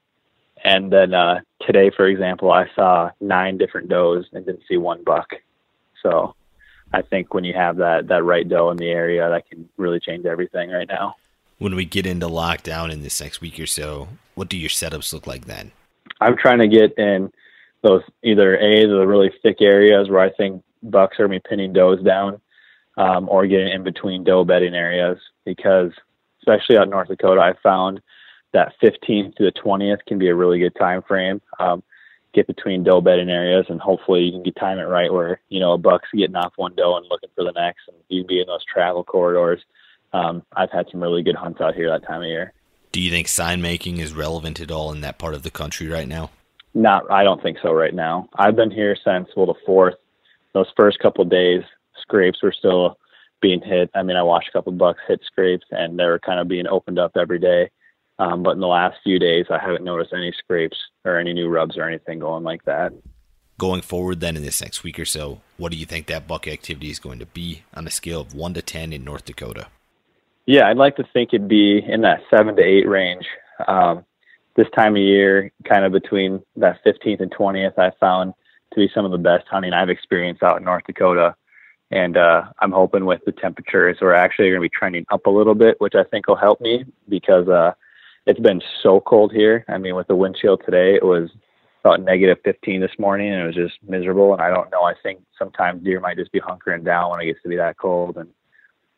And 0.64 0.92
then 0.92 1.14
uh, 1.14 1.42
today, 1.62 1.92
for 1.96 2.08
example, 2.08 2.52
I 2.52 2.70
saw 2.76 3.12
nine 3.20 3.58
different 3.58 3.90
does 3.90 4.26
and 4.32 4.46
didn't 4.46 4.64
see 4.68 4.78
one 4.78 5.04
buck. 5.04 5.28
So 6.02 6.36
I 6.94 7.02
think 7.02 7.34
when 7.34 7.44
you 7.44 7.54
have 7.54 7.78
that 7.78 8.08
that 8.08 8.24
right 8.24 8.48
doe 8.48 8.72
in 8.72 8.78
the 8.78 8.90
area, 8.90 9.30
that 9.30 9.50
can 9.50 9.68
really 9.78 10.00
change 10.00 10.26
everything 10.26 10.70
right 10.70 10.88
now. 10.88 11.16
When 11.58 11.76
we 11.76 11.86
get 11.86 12.06
into 12.06 12.28
lockdown 12.28 12.92
in 12.92 13.02
this 13.04 13.22
next 13.22 13.42
week 13.42 13.60
or 13.60 13.66
so, 13.66 14.10
what 14.36 14.50
do 14.50 14.58
your 14.58 14.70
setups 14.70 15.14
look 15.14 15.28
like 15.28 15.46
then? 15.46 15.72
I'm 16.20 16.36
trying 16.38 16.60
to 16.60 16.68
get 16.68 16.98
in 16.98 17.32
those 17.84 18.02
either 18.24 18.56
a 18.56 18.86
the 18.88 19.06
really 19.06 19.32
thick 19.42 19.58
areas 19.62 20.10
where 20.10 20.22
I 20.22 20.32
think 20.32 20.64
bucks 20.82 21.20
are 21.20 21.28
going 21.28 21.40
to 21.40 21.44
be 21.44 21.50
pinning 21.50 21.74
does 21.74 22.02
down, 22.02 22.42
um, 22.98 23.28
or 23.30 23.48
getting 23.48 23.72
in 23.72 23.84
between 23.84 24.24
doe 24.24 24.44
bedding 24.44 24.74
areas 24.74 25.18
because 25.46 25.92
especially 26.42 26.78
out 26.78 26.84
in 26.84 26.90
North 26.90 27.08
Dakota, 27.08 27.42
I 27.42 27.54
found 27.62 28.02
that 28.54 28.74
15th 28.82 29.36
to 29.36 29.44
the 29.44 29.52
20th 29.52 30.06
can 30.08 30.20
be 30.20 30.28
a 30.28 30.36
really 30.36 30.60
good 30.60 30.76
time 30.76 31.02
frame. 31.02 31.42
Um, 31.60 31.84
get 32.34 32.48
between 32.48 32.84
doe 32.84 33.02
bedding 33.02 33.30
areas, 33.30 33.66
and 33.70 33.80
hopefully 33.80 34.24
you 34.24 34.32
can 34.32 34.44
get 34.44 34.56
time 34.56 34.80
it 34.80 34.84
right 34.84 35.12
where 35.12 35.40
you 35.50 35.60
know 35.60 35.74
a 35.74 35.78
buck's 35.78 36.10
getting 36.14 36.36
off 36.36 36.54
one 36.56 36.76
doe 36.76 36.98
and 36.98 37.06
looking 37.10 37.30
for 37.36 37.44
the 37.44 37.52
next, 37.52 37.82
and 37.88 37.98
you 38.10 38.22
can 38.22 38.28
be 38.28 38.42
in 38.42 38.48
those 38.48 38.66
travel 38.66 39.04
corridors. 39.04 39.62
Um, 40.14 40.44
I've 40.56 40.72
had 40.72 40.88
some 40.92 41.02
really 41.02 41.24
good 41.24 41.36
hunts 41.36 41.60
out 41.60 41.76
here 41.76 41.90
that 41.90 42.06
time 42.08 42.22
of 42.22 42.28
year. 42.28 42.54
Do 42.92 43.02
you 43.02 43.10
think 43.10 43.28
sign 43.28 43.62
making 43.62 43.98
is 43.98 44.14
relevant 44.14 44.60
at 44.60 44.72
all 44.72 44.92
in 44.92 45.02
that 45.02 45.18
part 45.18 45.34
of 45.34 45.44
the 45.44 45.50
country 45.50 45.88
right 45.88 46.08
now? 46.08 46.30
Not, 46.76 47.10
I 47.12 47.24
don't 47.24 47.42
think 47.42 47.58
so 47.62 47.72
right 47.72 47.94
now. 47.94 48.30
I've 48.36 48.56
been 48.56 48.72
here 48.72 48.96
since 49.04 49.30
well 49.36 49.48
the 49.48 49.56
fourth. 49.66 49.96
Those 50.54 50.72
first 50.78 51.00
couple 51.00 51.26
days, 51.26 51.64
scrapes 52.00 52.44
were 52.44 52.52
still 52.52 53.00
being 53.42 53.62
hit. 53.62 53.90
I 53.96 54.04
mean, 54.04 54.16
I 54.16 54.24
watched 54.24 54.50
a 54.50 54.52
couple 54.52 54.72
bucks 54.72 55.02
hit 55.08 55.22
scrapes, 55.26 55.66
and 55.72 55.98
they 55.98 56.06
were 56.06 56.20
kind 56.20 56.40
of 56.40 56.48
being 56.48 56.68
opened 56.68 57.00
up 57.00 57.18
every 57.18 57.40
day. 57.40 57.72
Um, 58.20 58.44
but 58.44 58.52
in 58.52 58.60
the 58.60 58.68
last 58.68 58.98
few 59.04 59.18
days, 59.18 59.48
I 59.50 59.58
haven't 59.58 59.84
noticed 59.84 60.14
any 60.14 60.32
scrapes 60.32 60.78
or 61.04 61.18
any 61.18 61.34
new 61.34 61.50
rubs 61.50 61.78
or 61.78 61.84
anything 61.84 62.20
going 62.20 62.44
like 62.44 62.64
that. 62.66 62.94
Going 63.58 63.82
forward, 63.82 64.20
then 64.20 64.38
in 64.38 64.44
this 64.44 64.62
next 64.62 64.84
week 64.84 65.00
or 65.00 65.06
so, 65.06 65.42
what 65.58 65.72
do 65.72 65.78
you 65.78 65.86
think 65.86 66.08
that 66.08 66.28
buck 66.28 66.48
activity 66.48 66.90
is 66.90 67.00
going 67.00 67.20
to 67.20 67.26
be 67.26 67.64
on 67.74 67.88
a 67.88 67.92
scale 67.92 68.22
of 68.22 68.34
one 68.34 68.54
to 68.54 68.62
ten 68.62 68.94
in 68.94 69.04
North 69.04 69.26
Dakota? 69.26 69.68
Yeah, 70.46 70.68
I'd 70.68 70.78
like 70.78 70.98
to 70.98 71.06
think 71.14 71.34
it'd 71.34 71.48
be 71.48 71.80
in 71.80 72.02
that 72.02 72.22
seven 72.30 72.56
to 72.58 72.62
eight 72.62 72.88
range. 72.88 73.26
Um, 73.68 74.06
this 74.56 74.68
time 74.76 74.96
of 74.96 75.02
year, 75.02 75.52
kind 75.68 75.86
of 75.86 75.92
between 75.92 76.42
that 76.58 76.80
15th 76.86 77.22
and 77.22 77.32
20th, 77.32 77.78
I 77.78 77.92
found 78.00 78.34
to 78.74 78.80
be 78.80 78.90
some 78.94 79.06
of 79.06 79.12
the 79.12 79.18
best 79.18 79.48
hunting 79.48 79.74
I've 79.74 79.90
experienced 79.90 80.44
out 80.44 80.58
in 80.58 80.66
North 80.66 80.84
Dakota. 80.86 81.36
And 81.92 82.18
uh, 82.18 82.46
I'm 82.60 82.72
hoping 82.72 83.06
with 83.06 83.22
the 83.26 83.32
temperatures, 83.32 83.98
we're 84.02 84.14
actually 84.14 84.50
going 84.50 84.62
to 84.62 84.62
be 84.62 84.70
trending 84.70 85.06
up 85.12 85.26
a 85.28 85.30
little 85.30 85.56
bit, 85.56 85.80
which 85.80 85.96
I 85.96 86.04
think 86.04 86.28
will 86.28 86.36
help 86.36 86.60
me 86.60 86.86
because 87.08 87.48
uh, 87.48 87.74
it's 88.26 88.40
been 88.40 88.62
so 88.82 89.00
cold 89.00 89.32
here. 89.32 89.64
I 89.68 89.78
mean, 89.78 89.96
with 89.96 90.08
the 90.08 90.16
wind 90.16 90.38
chill 90.40 90.58
today, 90.58 90.96
it 90.96 91.04
was 91.04 91.30
about 91.84 92.02
negative 92.02 92.38
15 92.44 92.82
this 92.82 92.98
morning, 92.98 93.32
and 93.32 93.44
it 93.44 93.46
was 93.46 93.56
just 93.56 93.76
miserable. 93.88 94.34
And 94.34 94.42
I 94.42 94.50
don't 94.50 94.72
know. 94.72 94.84
I 94.84 94.94
think 95.04 95.22
sometimes 95.38 95.84
deer 95.84 96.00
might 96.00 96.18
just 96.18 96.32
be 96.32 96.40
hunkering 96.40 96.84
down 96.84 97.12
when 97.12 97.22
it 97.22 97.26
gets 97.26 97.44
to 97.44 97.50
be 97.50 97.58
that 97.58 97.78
cold. 97.78 98.18
And 98.18 98.30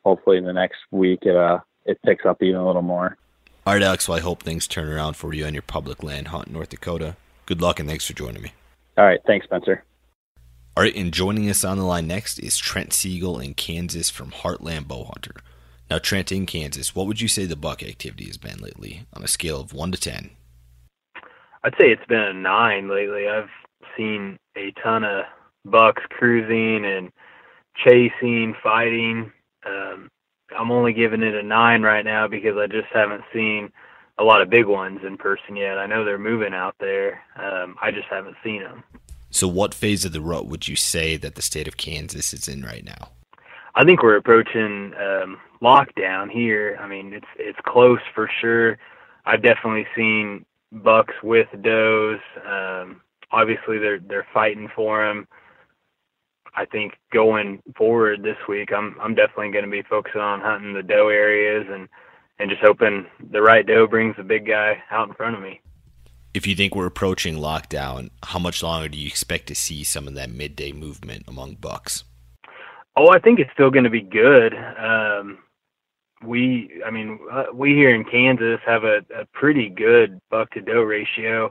hopefully, 0.06 0.36
in 0.36 0.44
the 0.44 0.52
next 0.52 0.78
week, 0.92 1.20
it 1.22 1.36
uh, 1.36 1.58
it 1.84 1.98
picks 2.06 2.24
up 2.24 2.40
even 2.42 2.60
a 2.60 2.66
little 2.66 2.82
more. 2.82 3.18
All 3.66 3.74
right, 3.74 3.82
Alex. 3.82 4.08
Well, 4.08 4.16
I 4.16 4.20
hope 4.20 4.42
things 4.42 4.68
turn 4.68 4.88
around 4.88 5.16
for 5.16 5.34
you 5.34 5.44
on 5.44 5.52
your 5.52 5.62
public 5.62 6.04
land 6.04 6.28
hunt 6.28 6.46
in 6.46 6.52
North 6.52 6.68
Dakota. 6.68 7.16
Good 7.44 7.60
luck, 7.60 7.80
and 7.80 7.88
thanks 7.88 8.06
for 8.06 8.12
joining 8.12 8.42
me. 8.42 8.52
All 8.96 9.04
right, 9.04 9.20
thanks, 9.26 9.46
Spencer. 9.46 9.82
All 10.76 10.84
right, 10.84 10.94
and 10.94 11.12
joining 11.12 11.50
us 11.50 11.64
on 11.64 11.76
the 11.76 11.84
line 11.84 12.06
next 12.06 12.38
is 12.38 12.56
Trent 12.56 12.92
Siegel 12.92 13.40
in 13.40 13.54
Kansas 13.54 14.08
from 14.08 14.30
Heartland 14.30 14.84
Bowhunter. 14.84 15.40
Now, 15.90 15.98
Trent 15.98 16.30
in 16.30 16.46
Kansas, 16.46 16.94
what 16.94 17.06
would 17.06 17.20
you 17.20 17.28
say 17.28 17.44
the 17.44 17.56
buck 17.56 17.82
activity 17.82 18.26
has 18.26 18.36
been 18.36 18.58
lately 18.58 19.06
on 19.12 19.22
a 19.22 19.28
scale 19.28 19.60
of 19.60 19.72
1 19.72 19.92
to 19.92 20.00
10? 20.00 20.30
I'd 21.64 21.74
say 21.78 21.86
it's 21.86 22.06
been 22.06 22.18
a 22.18 22.32
9 22.32 22.88
lately. 22.88 23.28
I've 23.28 23.50
seen 23.96 24.38
a 24.56 24.72
ton 24.82 25.04
of 25.04 25.24
bucks 25.64 26.02
cruising 26.10 26.84
and 26.84 27.10
chasing, 27.84 28.54
fighting. 28.62 29.32
Um, 29.66 30.10
I'm 30.56 30.70
only 30.70 30.92
giving 30.92 31.22
it 31.22 31.34
a 31.34 31.42
9 31.42 31.82
right 31.82 32.04
now 32.04 32.28
because 32.28 32.56
I 32.56 32.66
just 32.66 32.88
haven't 32.92 33.24
seen 33.32 33.70
a 34.18 34.24
lot 34.24 34.40
of 34.40 34.50
big 34.50 34.66
ones 34.66 35.00
in 35.04 35.16
person 35.16 35.56
yet. 35.56 35.78
I 35.78 35.86
know 35.86 36.04
they're 36.04 36.18
moving 36.18 36.54
out 36.54 36.76
there. 36.78 37.22
Um, 37.36 37.76
I 37.82 37.90
just 37.90 38.08
haven't 38.08 38.36
seen 38.42 38.62
them. 38.62 38.84
So, 39.30 39.48
what 39.48 39.74
phase 39.74 40.04
of 40.04 40.12
the 40.12 40.20
rut 40.20 40.46
would 40.46 40.68
you 40.68 40.76
say 40.76 41.16
that 41.18 41.34
the 41.34 41.42
state 41.42 41.68
of 41.68 41.76
Kansas 41.76 42.32
is 42.32 42.48
in 42.48 42.62
right 42.62 42.84
now? 42.84 43.10
I 43.74 43.84
think 43.84 44.02
we're 44.02 44.16
approaching 44.16 44.94
um, 44.94 45.38
lockdown 45.60 46.30
here. 46.30 46.78
I 46.80 46.88
mean, 46.88 47.12
it's 47.12 47.26
it's 47.38 47.58
close 47.66 48.00
for 48.14 48.30
sure. 48.40 48.78
I've 49.26 49.42
definitely 49.42 49.86
seen 49.94 50.46
bucks 50.72 51.14
with 51.22 51.48
does. 51.60 52.20
Um, 52.48 53.02
obviously, 53.30 53.78
they're 53.78 54.00
they're 54.00 54.26
fighting 54.32 54.68
for 54.74 55.04
them. 55.06 55.28
I 56.56 56.64
think 56.64 56.94
going 57.12 57.62
forward 57.76 58.22
this 58.22 58.38
week, 58.48 58.72
I'm 58.72 58.96
I'm 59.00 59.14
definitely 59.14 59.52
going 59.52 59.64
to 59.64 59.70
be 59.70 59.82
focusing 59.82 60.20
on 60.20 60.40
hunting 60.40 60.74
the 60.74 60.82
doe 60.82 61.08
areas 61.08 61.66
and 61.70 61.88
and 62.38 62.50
just 62.50 62.62
hoping 62.62 63.06
the 63.30 63.42
right 63.42 63.66
doe 63.66 63.86
brings 63.86 64.16
the 64.16 64.22
big 64.22 64.46
guy 64.46 64.82
out 64.90 65.08
in 65.08 65.14
front 65.14 65.36
of 65.36 65.42
me. 65.42 65.60
If 66.34 66.46
you 66.46 66.54
think 66.54 66.74
we're 66.74 66.86
approaching 66.86 67.36
lockdown, 67.36 68.10
how 68.22 68.38
much 68.38 68.62
longer 68.62 68.88
do 68.88 68.98
you 68.98 69.06
expect 69.06 69.46
to 69.46 69.54
see 69.54 69.84
some 69.84 70.06
of 70.06 70.14
that 70.14 70.30
midday 70.30 70.72
movement 70.72 71.24
among 71.26 71.54
bucks? 71.54 72.04
Oh, 72.94 73.08
I 73.08 73.18
think 73.18 73.38
it's 73.38 73.50
still 73.52 73.70
going 73.70 73.84
to 73.84 73.90
be 73.90 74.02
good. 74.02 74.54
Um, 74.54 75.38
we, 76.22 76.82
I 76.84 76.90
mean, 76.90 77.18
uh, 77.30 77.44
we 77.54 77.70
here 77.70 77.94
in 77.94 78.04
Kansas 78.04 78.60
have 78.66 78.84
a, 78.84 78.98
a 79.14 79.26
pretty 79.32 79.68
good 79.68 80.20
buck 80.30 80.50
to 80.52 80.60
doe 80.60 80.82
ratio. 80.82 81.50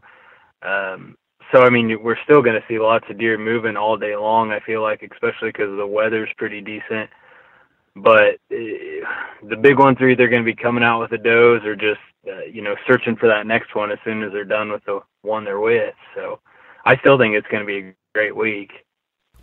Um, 0.62 1.16
so, 1.52 1.62
I 1.62 1.70
mean, 1.70 1.98
we're 2.02 2.22
still 2.24 2.42
going 2.42 2.60
to 2.60 2.68
see 2.68 2.80
lots 2.80 3.06
of 3.10 3.18
deer 3.18 3.38
moving 3.38 3.78
all 3.78 3.98
day 3.98 4.16
long. 4.16 4.52
I 4.52 4.60
feel 4.60 4.82
like, 4.82 5.04
especially 5.04 5.50
because 5.50 5.76
the 5.78 5.88
weather's 5.88 6.30
pretty 6.38 6.62
decent. 6.62 7.10
But 7.96 8.36
uh, 8.52 9.08
the 9.48 9.58
big 9.60 9.80
ones 9.80 9.98
are 10.02 10.10
either 10.10 10.28
going 10.28 10.44
to 10.44 10.52
be 10.52 10.56
coming 10.56 10.84
out 10.84 11.00
with 11.00 11.12
the 11.12 11.18
does 11.18 11.66
or 11.66 11.76
just, 11.76 12.02
uh, 12.28 12.44
you 12.52 12.62
know, 12.62 12.76
searching 12.88 13.16
for 13.16 13.28
that 13.28 13.48
next 13.48 13.76
one 13.76 13.92
as 13.92 14.00
soon 14.04 14.24
as 14.24 14.32
they're 14.34 14.44
done 14.44 14.72
with 14.72 14.84
the 14.86 15.00
one 15.22 15.46
they're 15.46 15.60
with. 15.60 15.96
So, 16.16 16.40
I 16.86 16.98
still 16.98 17.18
think 17.18 17.36
it's 17.36 17.48
going 17.48 17.64
to 17.64 17.68
be 17.68 17.90
a 17.90 17.94
great 18.14 18.36
week 18.36 18.72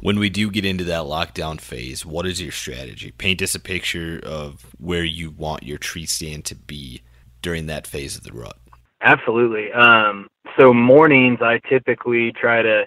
when 0.02 0.18
we 0.18 0.28
do 0.28 0.50
get 0.50 0.64
into 0.64 0.82
that 0.82 1.02
lockdown 1.02 1.60
phase, 1.60 2.04
what 2.04 2.26
is 2.26 2.42
your 2.42 2.50
strategy? 2.50 3.12
Paint 3.12 3.40
us 3.40 3.54
a 3.54 3.60
picture 3.60 4.20
of 4.24 4.66
where 4.76 5.04
you 5.04 5.30
want 5.30 5.62
your 5.62 5.78
tree 5.78 6.06
stand 6.06 6.44
to 6.46 6.56
be 6.56 7.02
during 7.40 7.66
that 7.66 7.86
phase 7.86 8.16
of 8.16 8.24
the 8.24 8.32
rut. 8.32 8.58
Absolutely. 9.00 9.72
Um, 9.72 10.26
so 10.62 10.72
mornings, 10.72 11.40
I 11.42 11.60
typically 11.68 12.32
try 12.32 12.62
to 12.62 12.86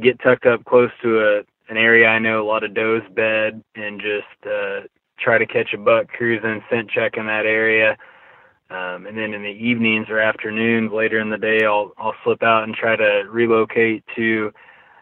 get 0.00 0.20
tucked 0.20 0.46
up 0.46 0.64
close 0.64 0.90
to 1.02 1.20
a 1.20 1.38
an 1.68 1.76
area 1.76 2.06
I 2.06 2.20
know 2.20 2.40
a 2.40 2.46
lot 2.46 2.62
of 2.62 2.74
does 2.74 3.02
bed 3.16 3.60
and 3.74 4.00
just 4.00 4.46
uh, 4.46 4.82
try 5.18 5.36
to 5.36 5.46
catch 5.46 5.74
a 5.74 5.78
buck 5.78 6.06
cruising, 6.06 6.62
scent 6.70 6.88
checking 6.88 7.26
that 7.26 7.44
area. 7.44 7.96
Um, 8.70 9.06
and 9.06 9.18
then 9.18 9.34
in 9.34 9.42
the 9.42 9.48
evenings 9.48 10.06
or 10.08 10.20
afternoons, 10.20 10.92
later 10.92 11.18
in 11.18 11.30
the 11.30 11.38
day, 11.38 11.64
I'll 11.64 11.92
I'll 11.98 12.14
slip 12.22 12.44
out 12.44 12.62
and 12.62 12.74
try 12.74 12.94
to 12.94 13.24
relocate 13.28 14.04
to 14.14 14.52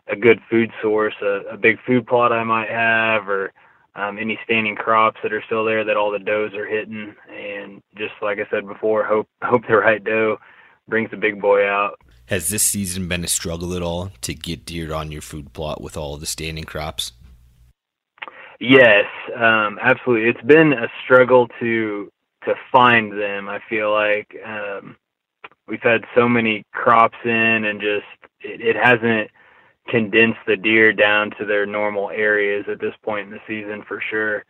a 0.09 0.17
good 0.17 0.41
food 0.49 0.71
source, 0.81 1.15
a, 1.21 1.43
a 1.53 1.57
big 1.59 1.77
food 1.87 2.07
plot 2.07 2.33
I 2.33 2.45
might 2.45 2.71
have, 2.71 3.29
or 3.29 3.53
um, 3.97 4.19
any 4.19 4.39
standing 4.45 4.77
crops 4.77 5.19
that 5.23 5.33
are 5.35 5.43
still 5.45 5.67
there 5.67 5.85
that 5.85 5.99
all 5.99 6.11
the 6.11 6.19
does 6.19 6.55
are 6.55 6.67
hitting. 6.67 7.15
And 7.31 7.83
just 7.99 8.15
like 8.23 8.39
I 8.39 8.49
said 8.51 8.67
before, 8.67 9.05
hope 9.05 9.29
hope 9.43 9.67
the 9.69 9.77
right 9.77 10.03
doe 10.03 10.39
brings 10.89 11.11
the 11.11 11.19
big 11.19 11.43
boy 11.43 11.69
out. 11.69 11.99
Has 12.27 12.49
this 12.49 12.63
season 12.63 13.07
been 13.07 13.23
a 13.23 13.29
struggle 13.29 13.75
at 13.75 13.83
all 13.83 14.11
to 14.23 14.35
get 14.35 14.65
deer 14.65 14.95
on 14.95 15.13
your 15.13 15.21
food 15.21 15.53
plot 15.53 15.83
with 15.83 15.95
all 15.95 16.17
the 16.17 16.25
standing 16.25 16.65
crops? 16.65 17.13
Yes, 18.61 19.05
um, 19.37 19.79
absolutely. 19.83 20.31
It's 20.31 20.47
been 20.47 20.73
a 20.73 20.89
struggle 21.05 21.49
to 21.61 22.11
to 22.45 22.55
find 22.73 23.13
them. 23.13 23.49
I 23.49 23.59
feel 23.69 23.93
like 23.93 24.37
um, 24.45 24.97
we've 25.69 25.83
had 25.83 26.05
so 26.15 26.27
many 26.29 26.65
crops 26.73 27.17
in, 27.25 27.31
and 27.65 27.81
just 27.81 28.07
it, 28.41 28.61
it 28.61 28.77
hasn't 28.77 29.31
condensed 29.89 30.41
the 30.47 30.57
deer 30.57 30.95
down 30.95 31.31
to 31.39 31.45
their 31.45 31.67
normal 31.67 32.09
areas 32.09 32.65
at 32.71 32.81
this 32.81 32.95
point 33.03 33.27
in 33.27 33.33
the 33.35 33.41
season 33.47 33.83
for 33.87 34.03
sure. 34.11 34.45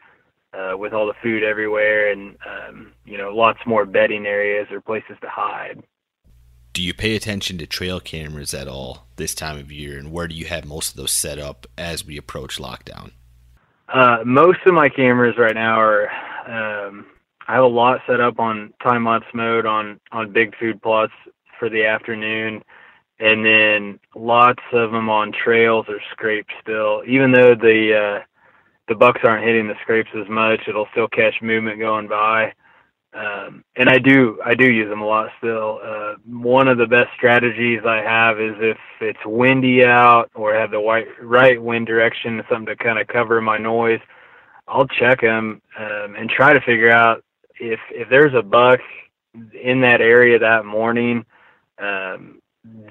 Uh, 0.53 0.77
with 0.77 0.93
all 0.93 1.09
the 1.09 1.15
food 1.21 1.43
everywhere 1.43 2.13
and 2.13 2.37
um, 2.47 2.93
you 3.05 3.19
know 3.19 3.35
lots 3.35 3.59
more 3.67 3.85
bedding 3.85 4.25
areas 4.25 4.69
or 4.71 4.81
places 4.81 5.17
to 5.21 5.29
hide. 5.29 5.83
Do 6.75 6.83
you 6.83 6.93
pay 6.93 7.17
attention 7.17 7.57
to 7.59 7.67
trail 7.67 8.01
cameras 8.01 8.53
at 8.53 8.69
all 8.69 9.07
this 9.17 9.35
time 9.35 9.59
of 9.59 9.73
year, 9.73 9.97
and 9.97 10.13
where 10.13 10.29
do 10.29 10.35
you 10.35 10.45
have 10.47 10.67
most 10.67 10.91
of 10.91 10.97
those 10.97 11.13
set 11.13 11.39
up 11.39 11.67
as 11.79 12.05
we 12.05 12.19
approach 12.19 12.59
lockdown? 12.59 13.13
Uh, 13.89 14.19
most 14.27 14.59
of 14.67 14.75
my 14.75 14.91
cameras 14.91 15.37
right 15.39 15.55
now 15.55 15.81
are. 15.81 16.11
Um, 16.47 17.07
I 17.47 17.55
have 17.55 17.65
a 17.65 17.69
lot 17.69 18.01
set 18.07 18.21
up 18.21 18.39
on 18.39 18.73
time 18.83 19.07
lapse 19.07 19.27
mode 19.33 19.67
on 19.67 20.01
on 20.13 20.33
big 20.33 20.55
food 20.59 20.83
plots 20.83 21.13
for 21.59 21.71
the 21.71 21.87
afternoon 21.87 22.63
and 23.21 23.45
then 23.45 24.01
lots 24.15 24.63
of 24.73 24.91
them 24.91 25.09
on 25.09 25.33
trails 25.33 25.87
or 25.89 26.01
scrapes 26.11 26.53
still. 26.61 27.03
Even 27.07 27.33
though 27.33 27.55
the 27.55 28.19
uh, 28.21 28.25
the 28.89 28.95
bucks 28.95 29.21
aren't 29.25 29.47
hitting 29.47 29.69
the 29.69 29.75
scrapes 29.83 30.11
as 30.15 30.29
much, 30.29 30.61
it'll 30.69 30.89
still 30.91 31.09
catch 31.09 31.41
movement 31.41 31.79
going 31.79 32.09
by. 32.09 32.53
Um, 33.15 33.65
and 33.77 33.89
I 33.89 33.99
do 33.99 34.41
I 34.45 34.55
do 34.55 34.71
use 34.71 34.89
them 34.89 35.01
a 35.01 35.07
lot 35.07 35.31
still. 35.39 35.79
Uh, 35.83 36.15
one 36.27 36.67
of 36.67 36.79
the 36.79 36.87
best 36.87 37.11
strategies 37.17 37.81
I 37.87 37.99
have 37.99 38.41
is 38.41 38.55
if 38.59 38.79
it's 39.01 39.25
windy 39.25 39.85
out 39.85 40.31
or 40.35 40.55
have 40.55 40.73
the 40.73 40.81
white, 40.81 41.07
right 41.23 41.61
wind 41.63 41.87
direction, 41.87 42.43
something 42.49 42.77
to 42.77 42.83
kind 42.83 42.99
of 42.99 43.07
cover 43.07 43.41
my 43.41 43.57
noise. 43.57 44.01
I'll 44.67 44.89
check 44.89 45.21
them 45.21 45.63
um, 45.79 46.17
and 46.17 46.29
try 46.29 46.55
to 46.55 46.61
figure 46.63 46.91
out 46.91 47.23
if 47.61 47.79
if 47.91 48.09
there's 48.09 48.35
a 48.35 48.43
buck 48.43 48.81
in 49.63 49.81
that 49.83 50.01
area 50.01 50.39
that 50.41 50.65
morning. 50.65 51.25
Um, 51.79 52.41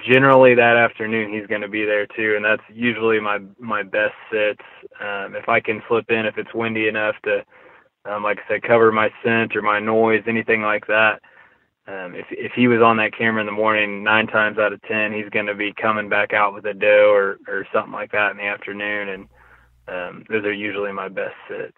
generally 0.07 0.55
that 0.55 0.77
afternoon 0.77 1.33
he's 1.33 1.47
going 1.47 1.61
to 1.61 1.67
be 1.67 1.83
there 1.83 2.05
too, 2.05 2.35
and 2.35 2.45
that's 2.45 2.63
usually 2.71 3.19
my 3.19 3.39
my 3.59 3.83
best 3.83 4.13
sits. 4.31 4.61
Um, 5.01 5.35
if 5.35 5.49
I 5.49 5.59
can 5.59 5.81
slip 5.87 6.09
in, 6.09 6.25
if 6.25 6.37
it's 6.37 6.53
windy 6.53 6.87
enough 6.87 7.15
to 7.23 7.43
um, 8.05 8.23
like 8.23 8.39
I 8.39 8.53
said, 8.53 8.63
cover 8.63 8.91
my 8.91 9.09
scent 9.23 9.55
or 9.55 9.61
my 9.61 9.79
noise, 9.79 10.23
anything 10.27 10.61
like 10.61 10.87
that. 10.87 11.21
Um, 11.85 12.15
if 12.15 12.25
if 12.31 12.53
he 12.53 12.67
was 12.67 12.81
on 12.81 12.97
that 12.97 13.15
camera 13.17 13.41
in 13.41 13.45
the 13.45 13.51
morning, 13.51 14.03
nine 14.03 14.27
times 14.27 14.57
out 14.57 14.71
of 14.71 14.81
ten, 14.83 15.11
he's 15.11 15.29
going 15.29 15.47
to 15.47 15.55
be 15.55 15.73
coming 15.73 16.07
back 16.07 16.31
out 16.31 16.53
with 16.53 16.65
a 16.65 16.73
doe 16.73 17.11
or 17.11 17.39
or 17.47 17.67
something 17.73 17.91
like 17.91 18.11
that 18.13 18.31
in 18.31 18.37
the 18.37 18.43
afternoon, 18.43 19.09
and 19.09 19.27
um, 19.89 20.23
those 20.29 20.45
are 20.45 20.53
usually 20.53 20.93
my 20.93 21.09
best 21.09 21.35
sits. 21.49 21.77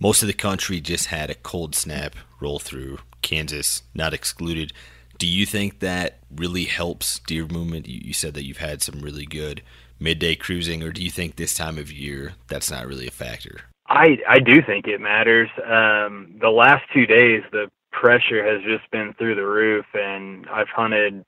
Most 0.00 0.22
of 0.22 0.26
the 0.26 0.34
country 0.34 0.80
just 0.80 1.06
had 1.06 1.30
a 1.30 1.34
cold 1.34 1.74
snap 1.74 2.14
roll 2.40 2.58
through 2.58 2.98
Kansas, 3.22 3.82
not 3.94 4.12
excluded. 4.12 4.72
Do 5.16 5.26
you 5.26 5.46
think 5.46 5.80
that 5.80 6.18
really 6.30 6.64
helps 6.64 7.18
deer 7.20 7.46
movement? 7.46 7.88
You, 7.88 8.00
you 8.04 8.12
said 8.12 8.34
that 8.34 8.44
you've 8.44 8.58
had 8.58 8.82
some 8.82 9.00
really 9.00 9.26
good 9.26 9.62
midday 9.98 10.36
cruising, 10.36 10.82
or 10.82 10.92
do 10.92 11.02
you 11.02 11.10
think 11.10 11.36
this 11.36 11.54
time 11.54 11.78
of 11.78 11.90
year 11.90 12.34
that's 12.48 12.70
not 12.70 12.86
really 12.86 13.08
a 13.08 13.10
factor? 13.10 13.62
I 13.88 14.18
I 14.28 14.38
do 14.38 14.62
think 14.62 14.86
it 14.86 15.00
matters. 15.00 15.48
Um, 15.64 16.34
the 16.40 16.50
last 16.50 16.84
two 16.92 17.06
days, 17.06 17.42
the 17.52 17.70
pressure 17.92 18.44
has 18.44 18.62
just 18.62 18.90
been 18.90 19.14
through 19.14 19.34
the 19.36 19.46
roof, 19.46 19.86
and 19.94 20.46
I've 20.50 20.68
hunted 20.68 21.24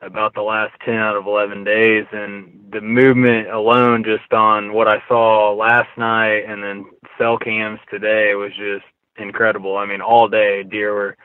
about 0.00 0.34
the 0.34 0.42
last 0.42 0.72
10 0.84 0.94
out 0.96 1.16
of 1.16 1.26
11 1.26 1.62
days 1.64 2.04
and 2.12 2.68
the 2.72 2.80
movement 2.80 3.48
alone 3.48 4.02
just 4.04 4.32
on 4.32 4.72
what 4.72 4.88
I 4.88 4.96
saw 5.06 5.52
last 5.54 5.88
night 5.96 6.40
and 6.48 6.62
then 6.62 6.86
cell 7.16 7.38
cams 7.38 7.78
today 7.88 8.34
was 8.34 8.50
just 8.56 8.84
incredible. 9.16 9.76
I 9.76 9.86
mean, 9.86 10.00
all 10.00 10.28
day 10.28 10.62
deer 10.64 10.92
were 10.94 11.16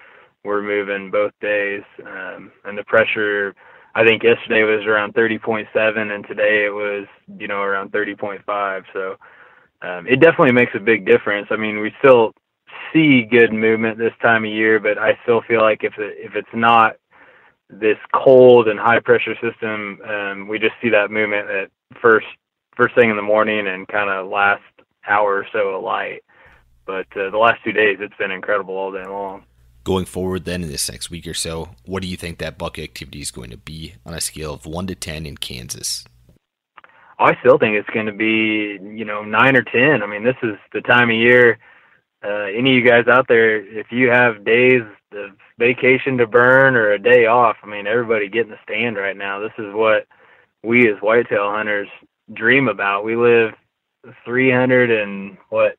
were 0.43 0.61
moving 0.61 1.11
both 1.11 1.33
days, 1.41 1.83
um, 2.05 2.51
and 2.63 2.77
the 2.77 2.83
pressure. 2.83 3.53
I 3.95 4.05
think 4.05 4.23
yesterday 4.23 4.63
was 4.63 4.85
around 4.85 5.13
30.7, 5.15 5.65
and 6.15 6.25
today 6.27 6.65
it 6.65 6.73
was 6.73 7.07
you 7.37 7.47
know 7.47 7.61
around 7.61 7.91
30.5. 7.91 8.83
So 8.93 9.15
um, 9.81 10.07
it 10.07 10.19
definitely 10.19 10.53
makes 10.53 10.73
a 10.75 10.79
big 10.79 11.05
difference. 11.05 11.47
I 11.51 11.55
mean, 11.55 11.79
we 11.79 11.91
still 11.99 12.33
see 12.93 13.23
good 13.23 13.53
movement 13.53 13.97
this 13.97 14.13
time 14.21 14.43
of 14.43 14.51
year, 14.51 14.79
but 14.79 14.97
I 14.97 15.17
still 15.23 15.41
feel 15.47 15.61
like 15.61 15.83
if 15.83 15.93
it, 15.97 16.15
if 16.17 16.35
it's 16.35 16.47
not 16.53 16.95
this 17.69 17.97
cold 18.13 18.67
and 18.67 18.79
high 18.79 18.99
pressure 18.99 19.35
system, 19.41 19.99
um, 20.07 20.47
we 20.47 20.57
just 20.57 20.75
see 20.81 20.89
that 20.89 21.11
movement 21.11 21.49
at 21.49 21.69
first 22.01 22.27
first 22.75 22.95
thing 22.95 23.09
in 23.09 23.15
the 23.15 23.21
morning 23.21 23.67
and 23.67 23.87
kind 23.87 24.09
of 24.09 24.29
last 24.29 24.61
hour 25.07 25.35
or 25.35 25.47
so 25.51 25.69
of 25.69 25.83
light. 25.83 26.21
But 26.85 27.07
uh, 27.17 27.29
the 27.31 27.37
last 27.37 27.63
two 27.63 27.71
days, 27.71 27.97
it's 27.99 28.15
been 28.17 28.31
incredible 28.31 28.75
all 28.75 28.91
day 28.91 29.05
long. 29.05 29.43
Going 29.83 30.05
forward, 30.05 30.45
then 30.45 30.63
in 30.63 30.69
this 30.69 30.89
next 30.89 31.09
week 31.09 31.27
or 31.27 31.33
so, 31.33 31.69
what 31.85 32.01
do 32.01 32.07
you 32.07 32.17
think 32.17 32.39
that 32.39 32.57
buck 32.57 32.77
activity 32.77 33.21
is 33.21 33.31
going 33.31 33.49
to 33.49 33.57
be 33.57 33.95
on 34.05 34.13
a 34.13 34.21
scale 34.21 34.53
of 34.53 34.65
one 34.65 34.87
to 34.87 34.95
ten 34.95 35.25
in 35.25 35.37
Kansas? 35.37 36.05
I 37.19 37.35
still 37.39 37.57
think 37.57 37.75
it's 37.75 37.89
going 37.89 38.05
to 38.05 38.11
be, 38.11 38.77
you 38.95 39.05
know, 39.05 39.23
nine 39.23 39.55
or 39.55 39.63
ten. 39.63 40.03
I 40.03 40.07
mean, 40.07 40.23
this 40.23 40.35
is 40.43 40.55
the 40.71 40.81
time 40.81 41.09
of 41.09 41.15
year. 41.15 41.57
Uh, 42.23 42.45
any 42.55 42.77
of 42.77 42.83
you 42.83 42.87
guys 42.87 43.07
out 43.07 43.27
there, 43.27 43.57
if 43.57 43.87
you 43.91 44.09
have 44.09 44.45
days 44.45 44.81
of 45.13 45.31
vacation 45.57 46.17
to 46.17 46.27
burn 46.27 46.75
or 46.75 46.91
a 46.91 46.99
day 46.99 47.25
off, 47.25 47.57
I 47.63 47.67
mean, 47.67 47.87
everybody 47.87 48.29
get 48.29 48.45
in 48.45 48.51
the 48.51 48.57
stand 48.63 48.97
right 48.97 49.17
now. 49.17 49.39
This 49.39 49.53
is 49.57 49.73
what 49.73 50.07
we 50.63 50.89
as 50.89 50.97
whitetail 51.01 51.49
hunters 51.51 51.89
dream 52.33 52.67
about. 52.67 53.05
We 53.05 53.15
live 53.15 53.53
300 54.25 54.91
and 54.91 55.37
what 55.49 55.77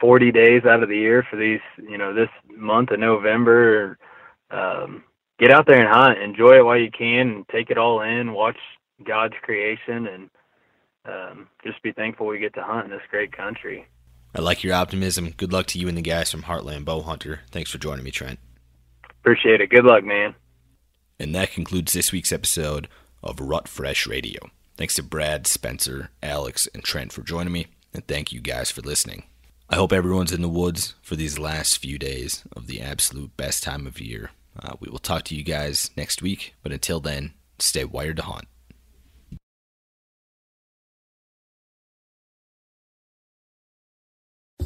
40 0.00 0.32
days 0.32 0.64
out 0.64 0.82
of 0.82 0.88
the 0.88 0.96
year 0.96 1.24
for 1.30 1.36
these, 1.36 1.60
you 1.78 1.98
know, 1.98 2.12
this 2.12 2.28
month 2.54 2.90
of 2.90 3.00
November. 3.00 3.98
Um, 4.50 5.04
get 5.38 5.50
out 5.50 5.66
there 5.66 5.80
and 5.80 5.88
hunt, 5.88 6.18
enjoy 6.18 6.58
it 6.58 6.64
while 6.64 6.78
you 6.78 6.90
can, 6.90 7.28
and 7.28 7.48
take 7.48 7.70
it 7.70 7.78
all 7.78 8.02
in. 8.02 8.32
Watch 8.32 8.58
God's 9.04 9.34
creation 9.42 10.06
and 10.06 10.30
um, 11.04 11.48
just 11.62 11.82
be 11.82 11.92
thankful 11.92 12.26
we 12.26 12.38
get 12.38 12.54
to 12.54 12.62
hunt 12.62 12.86
in 12.86 12.90
this 12.90 13.02
great 13.10 13.36
country. 13.36 13.86
I 14.34 14.40
like 14.40 14.64
your 14.64 14.74
optimism. 14.74 15.30
Good 15.30 15.52
luck 15.52 15.66
to 15.66 15.78
you 15.78 15.88
and 15.88 15.96
the 15.96 16.02
guys 16.02 16.30
from 16.30 16.42
Heartland 16.42 16.84
Bow 16.84 17.02
Hunter. 17.02 17.40
Thanks 17.50 17.70
for 17.70 17.78
joining 17.78 18.04
me, 18.04 18.10
Trent. 18.10 18.38
Appreciate 19.20 19.60
it. 19.60 19.70
Good 19.70 19.84
luck, 19.84 20.04
man. 20.04 20.34
And 21.18 21.34
that 21.34 21.52
concludes 21.52 21.92
this 21.92 22.10
week's 22.10 22.32
episode 22.32 22.88
of 23.22 23.40
Rut 23.40 23.68
Fresh 23.68 24.06
Radio. 24.06 24.50
Thanks 24.76 24.96
to 24.96 25.02
Brad, 25.02 25.46
Spencer, 25.46 26.10
Alex, 26.22 26.68
and 26.74 26.82
Trent 26.82 27.12
for 27.12 27.22
joining 27.22 27.52
me, 27.52 27.68
and 27.92 28.06
thank 28.06 28.32
you 28.32 28.40
guys 28.40 28.72
for 28.72 28.82
listening. 28.82 29.24
I 29.70 29.76
hope 29.76 29.92
everyone's 29.92 30.32
in 30.32 30.42
the 30.42 30.48
woods 30.48 30.94
for 31.00 31.14
these 31.14 31.38
last 31.38 31.78
few 31.78 31.96
days 31.96 32.42
of 32.56 32.66
the 32.66 32.80
absolute 32.80 33.36
best 33.36 33.62
time 33.62 33.86
of 33.86 34.00
year. 34.00 34.32
Uh, 34.58 34.74
we 34.80 34.90
will 34.90 34.98
talk 34.98 35.22
to 35.24 35.36
you 35.36 35.44
guys 35.44 35.90
next 35.96 36.22
week, 36.22 36.54
but 36.62 36.72
until 36.72 37.00
then, 37.00 37.34
stay 37.58 37.84
wired 37.84 38.16
to 38.16 38.24
hunt. 38.24 38.46